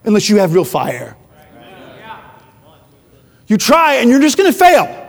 [0.07, 1.15] unless you have real fire.
[3.45, 5.03] You try and you're just going to fail.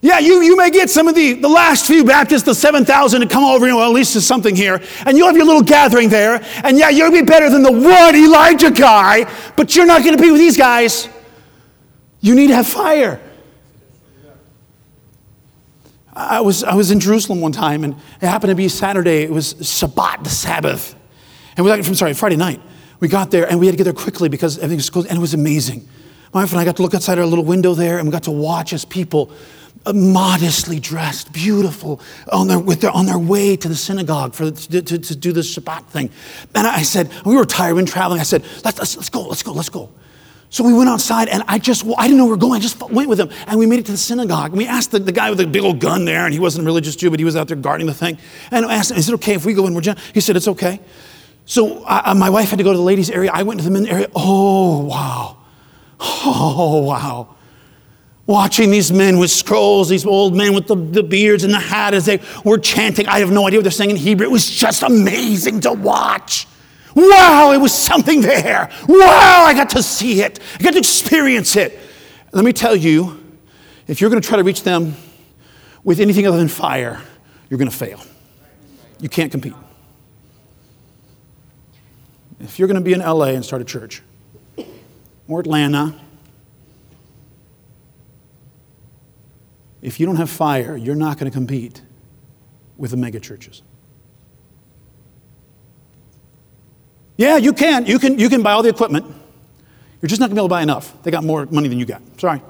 [0.00, 3.26] Yeah, you, you may get some of the, the last few Baptists, the 7,000 to
[3.28, 4.82] come over, you know, well, at least there's something here.
[5.06, 6.44] And you'll have your little gathering there.
[6.64, 10.22] And yeah, you'll be better than the one Elijah guy, but you're not going to
[10.22, 11.08] be with these guys.
[12.20, 13.20] You need to have fire.
[16.12, 19.22] I was, I was in Jerusalem one time, and it happened to be Saturday.
[19.22, 20.96] It was Shabbat, the Sabbath.
[21.56, 22.60] And we like, I'm sorry, Friday night.
[23.02, 25.18] We got there and we had to get there quickly because everything was closed, and
[25.18, 25.88] it was amazing.
[26.32, 28.22] My wife and I got to look outside our little window there and we got
[28.22, 29.32] to watch as people
[29.84, 34.52] uh, modestly dressed, beautiful, on their, with their, on their way to the synagogue for,
[34.52, 36.10] to, to, to do the Shabbat thing.
[36.54, 38.20] And I said, we were tired, we traveling.
[38.20, 39.90] I said, let's, let's, let's go, let's go, let's go.
[40.50, 42.60] So we went outside, and I just, I didn't know where we were going.
[42.60, 44.50] I just went with them, and we made it to the synagogue.
[44.50, 46.64] And we asked the, the guy with the big old gun there, and he wasn't
[46.64, 48.16] a religious Jew, but he was out there guarding the thing.
[48.52, 49.74] And I asked him, is it okay if we go in?
[49.74, 50.78] We're He said, it's okay.
[51.52, 53.30] So I, my wife had to go to the ladies' area.
[53.30, 54.08] I went to the men's area.
[54.16, 55.36] Oh, wow.
[56.00, 57.36] Oh, wow.
[58.24, 61.92] Watching these men with scrolls, these old men with the, the beards and the hat
[61.92, 63.06] as they were chanting.
[63.06, 64.26] I have no idea what they're saying in Hebrew.
[64.26, 66.46] It was just amazing to watch.
[66.94, 68.70] Wow, it was something there.
[68.88, 70.38] Wow, I got to see it.
[70.58, 71.78] I got to experience it.
[72.32, 73.22] Let me tell you,
[73.86, 74.96] if you're going to try to reach them
[75.84, 77.02] with anything other than fire,
[77.50, 78.00] you're going to fail.
[79.00, 79.52] You can't compete.
[82.42, 84.02] If you're going to be in LA and start a church,
[85.28, 85.94] or Atlanta,
[89.80, 91.80] if you don't have fire, you're not going to compete
[92.76, 93.62] with the mega churches.
[97.16, 97.86] Yeah, you can.
[97.86, 99.06] You can, you can buy all the equipment.
[100.00, 101.00] You're just not going to be able to buy enough.
[101.04, 102.02] They got more money than you got.
[102.20, 102.42] Sorry.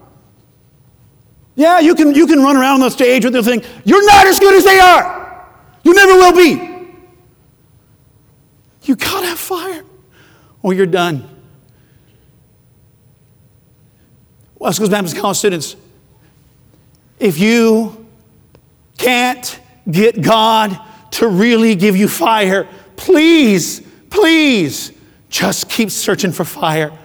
[1.55, 3.63] Yeah, you can, you can run around on the stage with the thing.
[3.85, 5.47] You're not as good as they are.
[5.85, 6.72] You never will be.
[8.85, 9.85] You gotta have fire
[10.62, 11.29] or you're done.
[14.59, 15.77] West Coast Baptist College students,
[17.18, 18.07] if you
[18.99, 20.79] can't get God
[21.13, 23.81] to really give you fire, please,
[24.11, 24.92] please
[25.29, 26.96] just keep searching for fire.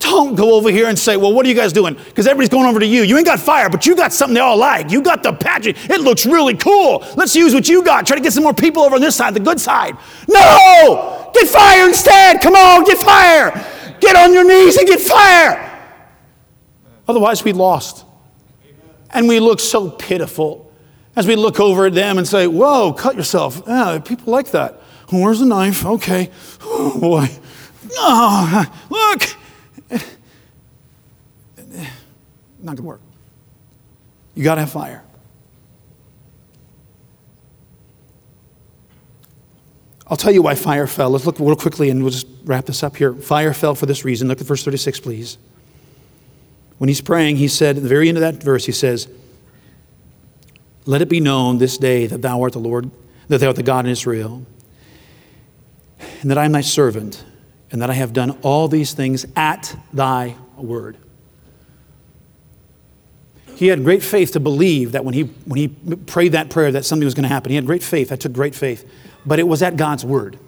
[0.00, 1.92] Don't go over here and say, well, what are you guys doing?
[1.94, 3.02] Because everybody's going over to you.
[3.02, 4.90] You ain't got fire, but you got something they all like.
[4.90, 5.76] You got the pageant.
[5.90, 7.04] It looks really cool.
[7.16, 8.06] Let's use what you got.
[8.06, 9.96] Try to get some more people over on this side, the good side.
[10.26, 11.30] No!
[11.34, 12.40] Get fire instead.
[12.40, 13.52] Come on, get fire.
[14.00, 15.66] Get on your knees and get fire.
[17.06, 18.06] Otherwise, we lost.
[19.10, 20.72] And we look so pitiful
[21.14, 23.62] as we look over at them and say, Whoa, cut yourself.
[23.66, 24.80] Yeah, people like that.
[25.10, 25.84] Where's the knife?
[25.84, 26.30] Okay.
[26.62, 27.28] Oh, boy.
[27.96, 29.39] Oh, look.
[32.60, 33.00] Not to work.
[34.34, 35.02] You got to have fire.
[40.06, 41.10] I'll tell you why fire fell.
[41.10, 43.12] Let's look real quickly and we'll just wrap this up here.
[43.12, 44.26] Fire fell for this reason.
[44.26, 45.38] Look at verse 36, please.
[46.78, 49.06] When he's praying, he said, at the very end of that verse, he says,
[50.84, 52.90] Let it be known this day that thou art the Lord,
[53.28, 54.44] that thou art the God in Israel,
[56.22, 57.24] and that I am thy servant,
[57.70, 60.96] and that I have done all these things at thy word.
[63.54, 66.84] He had great faith to believe that when he, when he prayed that prayer that
[66.84, 67.50] something was going to happen.
[67.50, 68.08] He had great faith.
[68.08, 68.90] That took great faith.
[69.26, 70.38] But it was at God's word.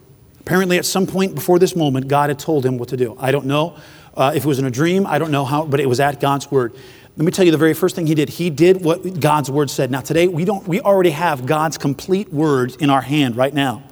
[0.40, 3.14] Apparently, at some point before this moment, God had told him what to do.
[3.20, 3.76] I don't know
[4.16, 6.20] uh, if it was in a dream, I don't know how, but it was at
[6.20, 6.74] God's word.
[7.16, 8.30] Let me tell you the very first thing he did.
[8.30, 9.90] He did what God's word said.
[9.90, 13.82] Now, today, we, don't, we already have God's complete word in our hand right now.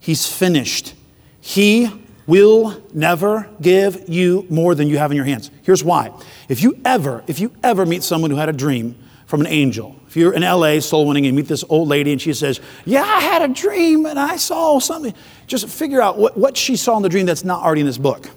[0.00, 0.94] He's finished.
[1.40, 1.90] He
[2.28, 5.50] will never give you more than you have in your hands.
[5.62, 6.12] Here's why.
[6.48, 9.96] If you ever, if you ever meet someone who had a dream from an angel,
[10.06, 12.60] if you're in LA soul winning and you meet this old lady and she says,
[12.84, 15.14] Yeah, I had a dream and I saw something,
[15.46, 17.98] just figure out what, what she saw in the dream that's not already in this
[17.98, 18.28] book.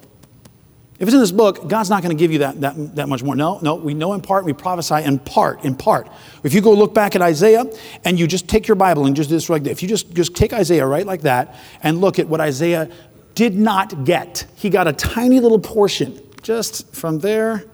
[1.02, 3.24] If it's in this book, God's not going to give you that, that, that much
[3.24, 3.36] more.
[3.36, 6.08] No, no, we know in part, we prophesy in part, in part.
[6.44, 7.66] If you go look back at Isaiah
[8.06, 10.14] and you just take your Bible and just do this like that, if you just,
[10.14, 12.88] just take Isaiah right like that and look at what Isaiah
[13.36, 14.46] did not get.
[14.56, 17.66] He got a tiny little portion just from there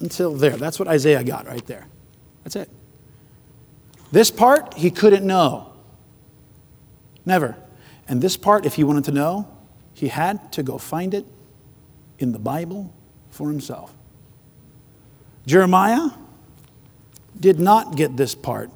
[0.00, 0.56] until there.
[0.56, 1.86] That's what Isaiah got right there.
[2.44, 2.70] That's it.
[4.12, 5.72] This part he couldn't know.
[7.24, 7.56] Never.
[8.08, 9.48] And this part, if he wanted to know,
[9.94, 11.26] he had to go find it
[12.18, 12.92] in the Bible
[13.30, 13.92] for himself.
[15.44, 16.10] Jeremiah
[17.38, 18.70] did not get this part.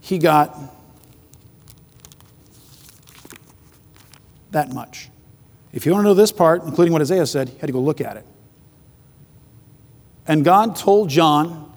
[0.00, 0.56] He got
[4.50, 5.10] that much.
[5.72, 7.80] If you want to know this part, including what Isaiah said, you had to go
[7.80, 8.26] look at it.
[10.26, 11.72] And God told John,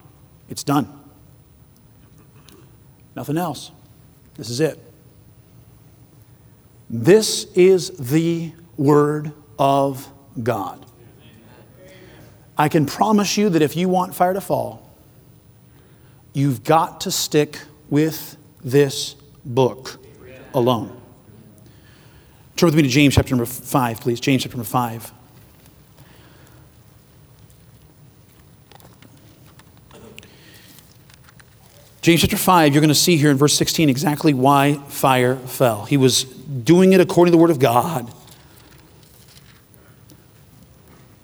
[0.49, 0.87] it's done.
[3.15, 3.71] Nothing else.
[4.35, 4.79] This is it.
[6.89, 10.09] This is the Word of
[10.41, 10.85] God.
[12.57, 14.89] I can promise you that if you want fire to fall,
[16.33, 17.59] you've got to stick
[17.89, 19.15] with this
[19.45, 19.97] book
[20.53, 21.00] alone.
[22.61, 24.19] Turn with me to James chapter number 5, please.
[24.19, 25.11] James chapter number 5.
[32.03, 35.85] James chapter 5, you're going to see here in verse 16 exactly why fire fell.
[35.85, 38.13] He was doing it according to the word of God.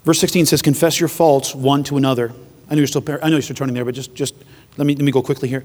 [0.02, 2.32] Verse 16 says, Confess your faults one to another.
[2.68, 4.34] I know you're still, I know you're still turning there, but just, just
[4.76, 5.64] let, me, let me go quickly here.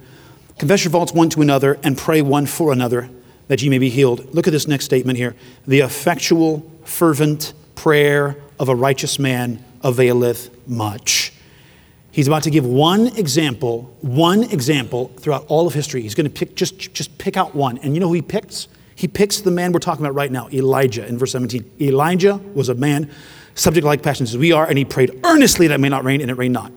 [0.59, 3.09] Confess your faults one to another and pray one for another
[3.48, 4.34] that ye may be healed.
[4.34, 5.36] Look at this next statement here.
[5.68, 11.34] The effectual, fervent prayer of a righteous man availeth much.
[12.12, 16.04] He's about to give one example, one example throughout all of history.
[16.04, 17.80] He's going to pick just, just pick out one.
[17.80, 18.68] And you know who he picks?
[18.96, 21.72] He picks the man we're talking about right now, Elijah, in verse 17.
[21.82, 23.10] Elijah was a man
[23.56, 26.22] subject like passions as we are, and he prayed earnestly that it may not rain,
[26.22, 26.72] and it rained not.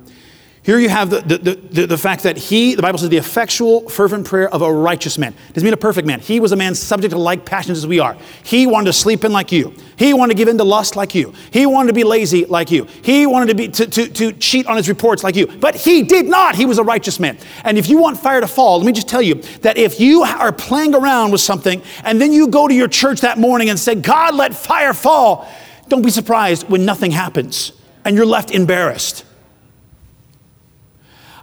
[0.66, 3.88] Here you have the, the, the, the, fact that he, the Bible says, the effectual,
[3.88, 5.32] fervent prayer of a righteous man.
[5.52, 6.18] Doesn't mean a perfect man.
[6.18, 8.16] He was a man subject to like passions as we are.
[8.42, 9.72] He wanted to sleep in like you.
[9.94, 11.32] He wanted to give in to lust like you.
[11.52, 12.88] He wanted to be lazy like you.
[13.02, 15.46] He wanted to, be, to, to, to cheat on his reports like you.
[15.46, 16.56] But he did not.
[16.56, 17.38] He was a righteous man.
[17.62, 20.24] And if you want fire to fall, let me just tell you that if you
[20.24, 23.78] are playing around with something and then you go to your church that morning and
[23.78, 25.48] say, God, let fire fall,
[25.86, 27.70] don't be surprised when nothing happens
[28.04, 29.25] and you're left embarrassed.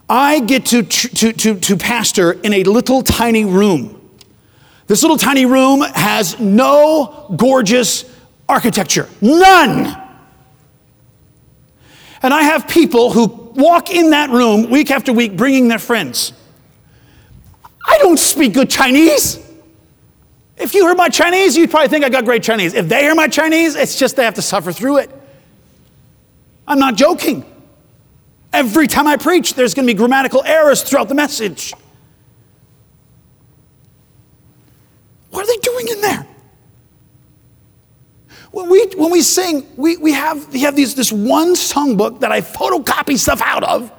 [0.10, 4.00] I get to, to, to, to pastor in a little tiny room.
[4.88, 8.06] This little tiny room has no gorgeous
[8.50, 10.00] architecture, none.
[12.22, 16.34] And I have people who walk in that room week after week bringing their friends.
[17.86, 19.40] I don't speak good Chinese.
[20.58, 22.74] If you heard my Chinese, you'd probably think I got great Chinese.
[22.74, 25.12] If they hear my Chinese, it's just they have to suffer through it.
[26.68, 27.46] I'm not joking.
[28.54, 31.74] Every time I preach, there's going to be grammatical errors throughout the message.
[35.32, 36.28] What are they doing in there?
[38.52, 42.32] When we, when we sing, we, we have, we have these, this one songbook that
[42.32, 43.92] I photocopy stuff out of.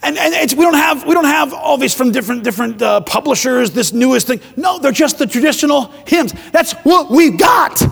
[0.00, 3.00] And, and it's we, don't have, we don't have all these from different, different uh,
[3.00, 4.40] publishers, this newest thing.
[4.56, 6.32] No, they're just the traditional hymns.
[6.52, 7.82] That's what we've got.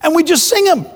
[0.00, 0.86] And we just sing them.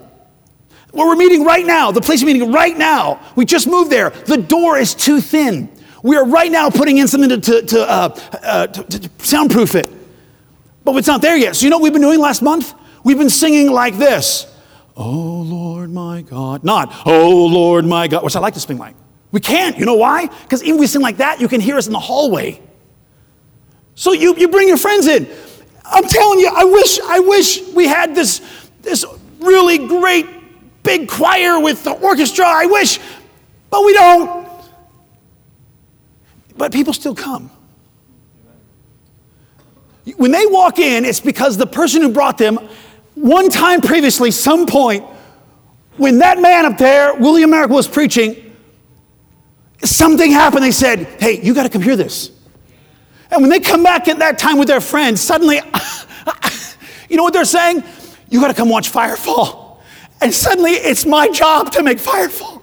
[0.93, 4.11] Where we're meeting right now, the place we're meeting right now, we just moved there.
[4.11, 5.71] The door is too thin.
[6.03, 9.75] We are right now putting in something to, to, to, uh, uh, to, to soundproof
[9.75, 9.91] it.
[10.85, 11.57] But it's not there yet.
[11.57, 12.73] So, you know what we've been doing last month?
[13.05, 14.47] We've been singing like this
[14.97, 16.65] Oh Lord my God.
[16.65, 18.97] Not, Oh Lord my God, which I like to sing like.
[19.31, 19.77] We can't.
[19.77, 20.27] You know why?
[20.27, 22.63] Because even if we sing like that, you can hear us in the hallway.
[23.95, 25.29] So you, you bring your friends in.
[25.85, 28.41] I'm telling you, I wish, I wish we had this,
[28.83, 29.05] this
[29.41, 30.27] really great
[30.89, 32.47] big choir with the orchestra.
[32.47, 32.99] I wish,
[33.69, 34.49] but we don't.
[36.57, 37.51] But people still come.
[40.17, 42.59] When they walk in, it's because the person who brought them,
[43.15, 45.05] one time previously, some point,
[45.99, 48.55] when that man up there, William Merrick, was preaching,
[49.85, 50.65] something happened.
[50.65, 52.31] They said, Hey, you got to come hear this.
[53.31, 55.57] And when they come back at that time with their friends, suddenly,
[57.11, 57.85] you know what they're saying?
[58.31, 59.68] You got to come watch Firefall.
[60.21, 62.59] And suddenly, it's my job to make Firefall.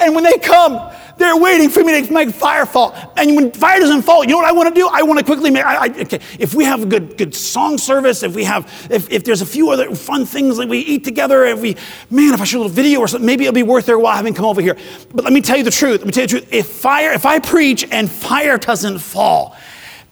[0.00, 2.94] And when they come, they're waiting for me to make fire fall.
[3.16, 4.88] And when fire doesn't fall, you know what I want to do?
[4.90, 7.78] I want to quickly make, I, I, okay, if we have a good, good song
[7.78, 11.04] service, if we have, if, if there's a few other fun things that we eat
[11.04, 11.76] together, if we,
[12.10, 14.16] man, if I shoot a little video or something, maybe it'll be worth their while
[14.16, 14.76] having come over here.
[15.14, 16.00] But let me tell you the truth.
[16.00, 16.52] Let me tell you the truth.
[16.52, 19.56] If fire, if I preach and fire doesn't fall,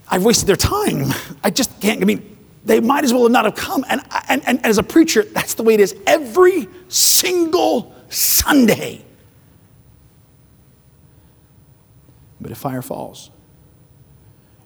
[0.08, 1.12] I've wasted their time.
[1.42, 2.31] I just can't, I mean,
[2.64, 3.84] they might as well not have come.
[3.88, 9.04] And, and, and as a preacher, that's the way it is every single Sunday.
[12.40, 13.30] But if fire falls,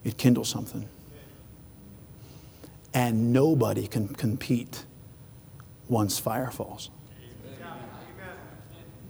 [0.05, 0.89] it kindles something.
[2.93, 4.85] And nobody can compete
[5.89, 6.91] once fire falls.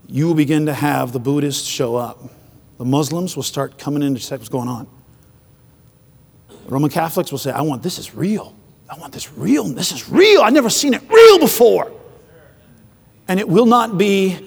[0.07, 2.29] You will begin to have the Buddhists show up.
[2.77, 4.87] The Muslims will start coming in to check what's going on.
[6.49, 8.56] The Roman Catholics will say, I want this is real.
[8.89, 9.65] I want this real.
[9.65, 10.41] This is real.
[10.41, 11.91] I've never seen it real before.
[13.27, 14.39] And it will not be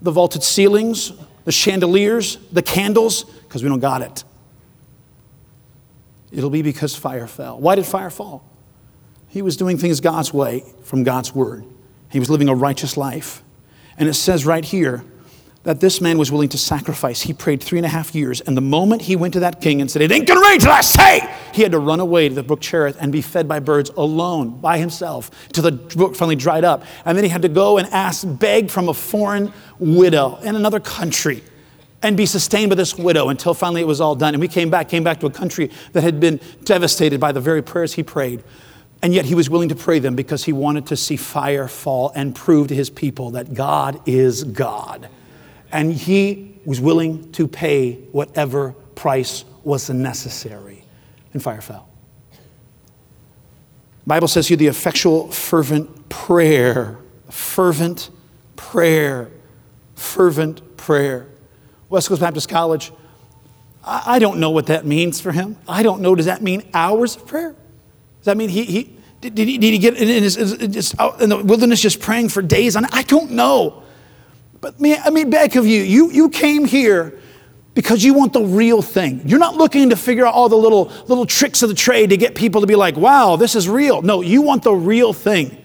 [0.00, 1.12] the vaulted ceilings,
[1.44, 4.24] the chandeliers, the candles because we don't got it.
[6.30, 7.58] It'll be because fire fell.
[7.58, 8.44] Why did fire fall?
[9.28, 11.64] He was doing things God's way from God's word.
[12.10, 13.42] He was living a righteous life.
[13.96, 15.04] And it says right here
[15.62, 17.20] that this man was willing to sacrifice.
[17.20, 18.40] He prayed three and a half years.
[18.40, 20.70] And the moment he went to that king and said, It ain't gonna rain till
[20.70, 23.60] I say, he had to run away to the brook Cherith and be fed by
[23.60, 26.84] birds alone, by himself, till the brook finally dried up.
[27.04, 30.80] And then he had to go and ask, beg from a foreign widow in another
[30.80, 31.42] country
[32.02, 34.32] and be sustained by this widow until finally it was all done.
[34.32, 37.40] And we came back, came back to a country that had been devastated by the
[37.40, 38.42] very prayers he prayed.
[39.02, 42.12] And yet he was willing to pray them because he wanted to see fire fall
[42.14, 45.08] and prove to his people that God is God.
[45.72, 50.84] And he was willing to pay whatever price was necessary.
[51.32, 51.88] And fire fell.
[52.32, 56.98] The Bible says here the effectual, fervent prayer,
[57.28, 58.10] fervent
[58.56, 59.30] prayer,
[59.94, 61.28] fervent prayer.
[61.88, 62.92] West Coast Baptist College,
[63.84, 65.56] I, don't know what that means for him.
[65.66, 66.14] I don't know.
[66.14, 67.50] Does that mean hours of prayer?
[68.18, 71.28] Does that mean he, he did, did, he, did he get in, his, his, in
[71.28, 73.82] the wilderness just praying for days on I don't know.
[74.60, 77.18] But me, I mean, back of you, you, you came here
[77.74, 79.22] because you want the real thing.
[79.26, 82.16] You're not looking to figure out all the little, little tricks of the trade to
[82.16, 84.02] get people to be like, wow, this is real.
[84.02, 85.56] No, you want the real thing.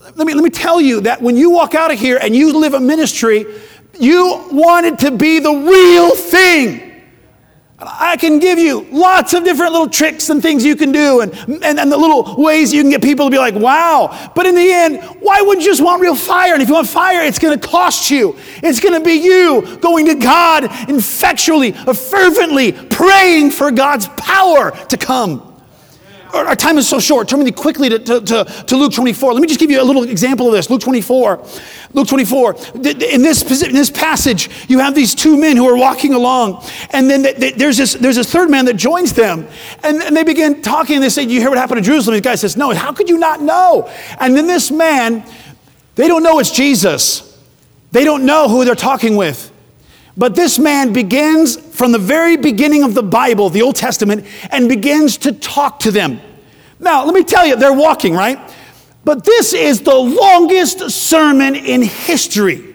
[0.00, 2.58] Let me, let me tell you that when you walk out of here and you
[2.58, 3.46] live a ministry
[3.98, 6.93] you wanted to be the real thing.
[7.78, 11.34] I can give you lots of different little tricks and things you can do and,
[11.64, 14.30] and, and, the little ways you can get people to be like, wow.
[14.34, 16.52] But in the end, why wouldn't you just want real fire?
[16.54, 18.36] And if you want fire, it's going to cost you.
[18.62, 24.96] It's going to be you going to God effectually, fervently praying for God's power to
[24.96, 25.53] come
[26.36, 27.28] our time is so short.
[27.28, 29.32] Turn me quickly to, to, to, to, Luke 24.
[29.32, 30.68] Let me just give you a little example of this.
[30.70, 31.44] Luke 24.
[31.92, 32.56] Luke 24.
[32.74, 37.08] In this, in this passage, you have these two men who are walking along, and
[37.08, 37.22] then
[37.56, 39.46] there's this, there's this third man that joins them.
[39.82, 42.16] And, and they begin talking, and they say, You hear what happened to Jerusalem?
[42.16, 43.90] The guy says, No, how could you not know?
[44.18, 45.24] And then this man,
[45.94, 47.30] they don't know it's Jesus.
[47.92, 49.52] They don't know who they're talking with.
[50.16, 54.68] But this man begins from the very beginning of the Bible, the Old Testament, and
[54.68, 56.20] begins to talk to them.
[56.78, 58.38] Now, let me tell you, they're walking, right?
[59.04, 62.74] But this is the longest sermon in history.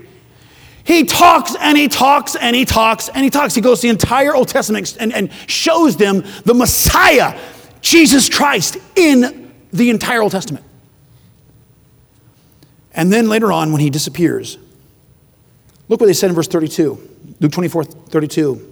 [0.84, 3.54] He talks and he talks and he talks and he talks.
[3.54, 7.40] He goes the entire Old Testament and, and shows them the Messiah,
[7.82, 10.66] Jesus Christ, in the entire Old Testament.
[12.92, 14.58] And then later on, when he disappears,
[15.88, 17.10] look what they said in verse 32,
[17.40, 18.66] Luke 24 32.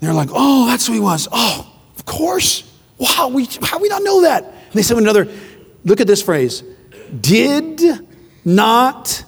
[0.00, 1.28] They're like, oh, that's who he was.
[1.30, 2.64] Oh, of course.
[2.96, 4.44] Wow, we, how we not know that?
[4.44, 5.28] And they said another,
[5.84, 6.62] look at this phrase
[7.20, 7.82] Did
[8.44, 9.24] not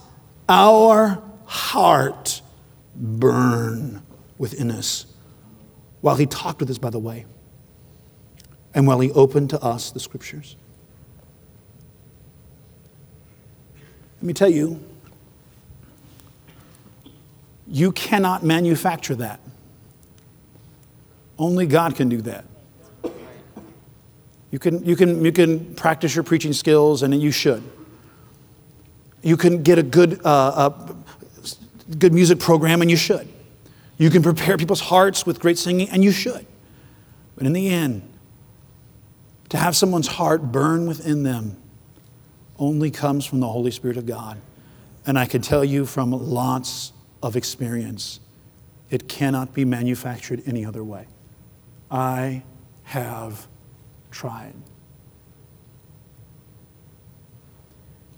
[0.49, 2.41] our heart
[2.95, 4.03] burn
[4.39, 5.07] within us
[6.01, 7.27] while he talked with us by the way
[8.75, 10.57] and while he opened to us the scriptures?
[14.17, 14.83] Let me tell you,
[17.73, 19.41] you cannot manufacture that.
[21.39, 22.45] Only God can do that.
[24.51, 27.63] You can, you can, you can practice your preaching skills, and you should.
[29.23, 33.27] You can get a good, uh, a good music program, and you should.
[33.97, 36.47] You can prepare people's hearts with great singing, and you should.
[37.37, 38.03] But in the end,
[39.49, 41.57] to have someone's heart burn within them
[42.59, 44.39] only comes from the Holy Spirit of God.
[45.07, 46.92] And I can tell you from lots
[47.23, 48.21] of experience,
[48.91, 51.07] it cannot be manufactured any other way.
[51.91, 52.43] I
[52.85, 53.47] have
[54.11, 54.55] tried.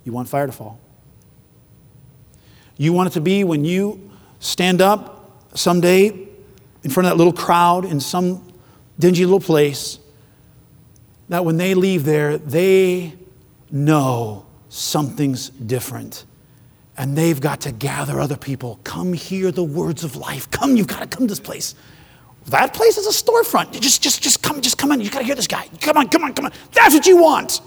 [0.03, 0.79] You want fire to fall.
[2.77, 6.07] You want it to be when you stand up someday
[6.83, 8.53] in front of that little crowd in some
[8.99, 9.99] dingy little place,
[11.29, 13.13] that when they leave there, they
[13.71, 16.25] know something's different.
[16.97, 18.79] And they've got to gather other people.
[18.83, 20.49] Come hear the words of life.
[20.51, 21.75] Come, you've got to come to this place.
[22.47, 23.79] That place is a storefront.
[23.79, 25.01] Just, just, just come, just come in.
[25.01, 25.67] You've got to hear this guy.
[25.81, 26.51] Come on, come on, come on.
[26.71, 27.59] That's what you want.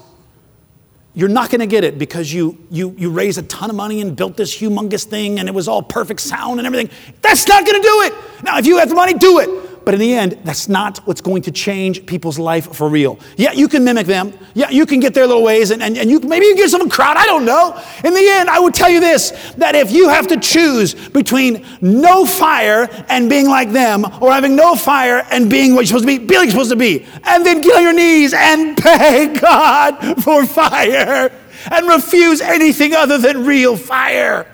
[1.13, 3.99] You're not going to get it because you, you, you raised a ton of money
[3.99, 6.89] and built this humongous thing and it was all perfect sound and everything.
[7.21, 8.43] That's not going to do it.
[8.43, 9.68] Now, if you have the money, do it.
[9.89, 13.17] But in the end, that's not what's going to change people's life for real.
[13.37, 14.37] Yeah, you can mimic them.
[14.53, 16.87] Yeah, you can get their little ways and, and, and you maybe you get some
[16.91, 17.17] crowd.
[17.17, 17.75] I don't know.
[18.03, 21.65] In the end, I would tell you this that if you have to choose between
[21.81, 26.03] no fire and being like them, or having no fire and being what you're supposed
[26.03, 28.75] to be, be like you're supposed to be, and then get on your knees and
[28.83, 31.31] beg God for fire
[31.71, 34.45] and refuse anything other than real fire.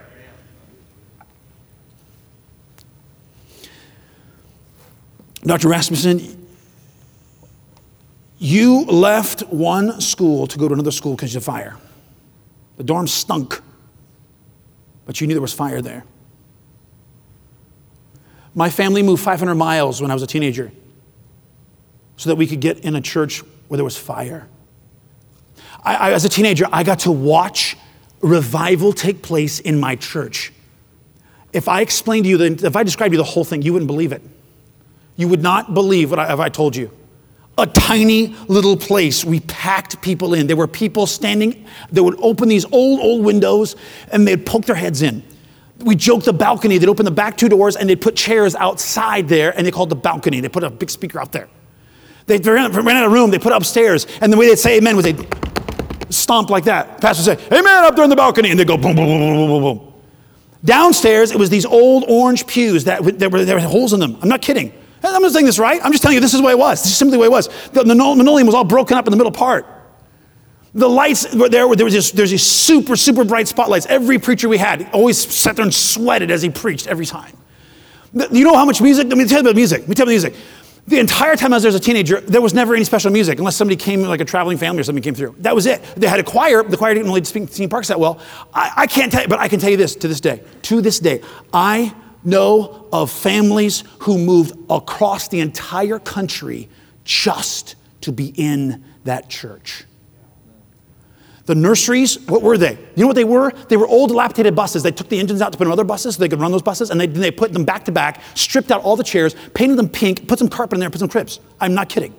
[5.45, 5.67] Dr.
[5.67, 6.47] Rasmussen,
[8.39, 11.77] you left one school to go to another school because of fire.
[12.77, 13.61] The dorm stunk,
[15.05, 16.03] but you knew there was fire there.
[18.55, 20.71] My family moved 500 miles when I was a teenager
[22.17, 24.47] so that we could get in a church where there was fire.
[25.83, 27.77] I, I, as a teenager, I got to watch
[28.21, 30.51] revival take place in my church.
[31.53, 33.87] If I explained to you, the, if I described you the whole thing, you wouldn't
[33.87, 34.21] believe it.
[35.15, 36.91] You would not believe what I, if I told you.
[37.57, 39.23] A tiny little place.
[39.23, 40.47] We packed people in.
[40.47, 43.75] There were people standing, they would open these old, old windows
[44.11, 45.23] and they'd poke their heads in.
[45.79, 46.77] We joked the balcony.
[46.77, 49.89] They'd open the back two doors and they'd put chairs outside there and they called
[49.89, 50.41] the balcony.
[50.41, 51.47] They put a big speaker out there.
[52.27, 53.31] They ran, ran out of room.
[53.31, 54.07] They put upstairs.
[54.19, 55.27] And the way they'd say amen was they'd
[56.09, 56.99] stomp like that.
[57.01, 58.49] Pastor would say, amen up there in the balcony.
[58.49, 59.93] And they'd go boom, boom, boom, boom, boom, boom.
[60.63, 64.17] Downstairs, it was these old orange pews that there were, there were holes in them.
[64.21, 64.73] I'm not kidding.
[65.13, 65.79] I'm not saying this right.
[65.83, 66.81] I'm just telling you this is the way it was.
[66.83, 67.49] This is simply the way it was.
[67.71, 69.67] The linoleum was all broken up in the middle part.
[70.73, 71.73] The lights were there.
[71.75, 73.85] There was this, there's these super, super bright spotlights.
[73.85, 77.35] Every preacher we had always sat there and sweated as he preached every time.
[78.13, 79.07] You know how much music?
[79.07, 79.81] Let me tell you about music.
[79.81, 80.35] Let me tell you about music.
[80.87, 83.39] The entire time I was there as a teenager, there was never any special music
[83.39, 85.35] unless somebody came, like a traveling family or something came through.
[85.39, 85.81] That was it.
[85.95, 86.61] They had a choir.
[86.61, 88.19] The choir didn't really speak sing parks that well.
[88.53, 90.43] I, I can't tell you, but I can tell you this to this day.
[90.63, 91.93] To this day, I
[92.25, 96.69] know of families who moved across the entire country
[97.03, 99.85] just to be in that church.
[101.45, 102.71] The nurseries, what were they?
[102.71, 103.51] You know what they were?
[103.69, 104.81] They were old, dilapidated buses.
[104.81, 106.63] They took the engines out to put in other buses so they could run those
[106.63, 109.77] buses, and they, they put them back to back, stripped out all the chairs, painted
[109.77, 111.39] them pink, put some carpet in there, put some cribs.
[111.61, 112.15] I'm not kidding.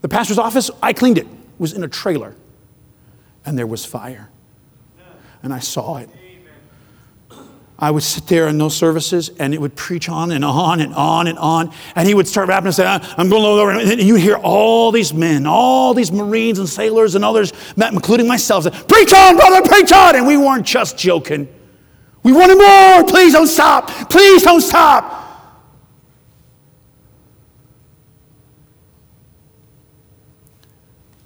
[0.00, 1.26] The pastor's office, I cleaned it,
[1.58, 2.34] was in a trailer,
[3.44, 4.30] and there was fire.
[5.42, 6.08] And I saw it.
[7.82, 10.94] I would sit there in those services and it would preach on and on and
[10.94, 11.74] on and on.
[11.96, 13.72] And he would start rapping and say, I'm going over.
[13.72, 18.64] And you hear all these men, all these Marines and sailors and others, including myself,
[18.64, 20.14] say, Preach on, brother, preach on.
[20.14, 21.52] And we weren't just joking.
[22.22, 23.04] We wanted more.
[23.10, 23.88] Please don't stop.
[24.08, 25.18] Please don't stop.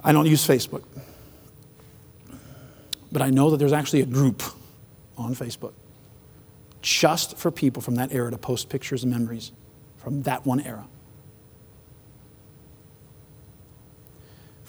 [0.03, 0.85] I don't use Facebook.
[3.13, 4.43] But I know that there's actually a group
[5.19, 5.75] on Facebook
[6.87, 9.51] just for people from that era to post pictures and memories
[9.97, 10.87] from that one era.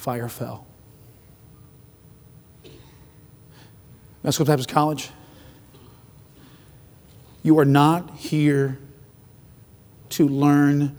[0.07, 0.65] fire fell.
[4.23, 5.09] West Coast Baptist College,
[7.43, 8.79] you are not here
[10.09, 10.95] to learn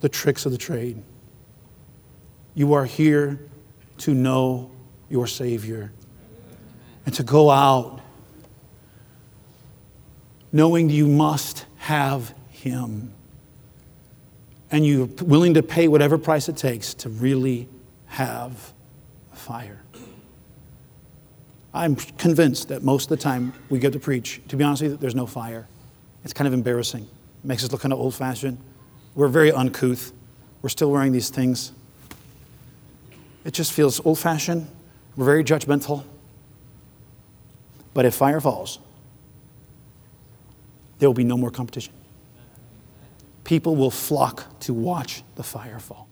[0.00, 1.02] the tricks of the trade.
[2.54, 3.38] You are here
[3.98, 4.70] to know
[5.10, 5.92] your Savior
[7.04, 8.00] and to go out
[10.52, 13.12] knowing you must have Him.
[14.70, 17.68] And you're willing to pay whatever price it takes to really
[18.06, 18.72] have
[19.32, 19.80] fire.
[21.74, 24.92] I'm convinced that most of the time we get to preach, to be honest with
[24.92, 25.66] you, there's no fire.
[26.24, 27.02] It's kind of embarrassing.
[27.02, 28.58] It makes us look kind of old fashioned.
[29.14, 30.12] We're very uncouth.
[30.60, 31.72] We're still wearing these things.
[33.44, 34.68] It just feels old fashioned.
[35.16, 36.04] We're very judgmental.
[37.94, 38.78] But if fire falls,
[41.02, 41.92] there will be no more competition.
[43.42, 46.08] People will flock to watch the fire fall.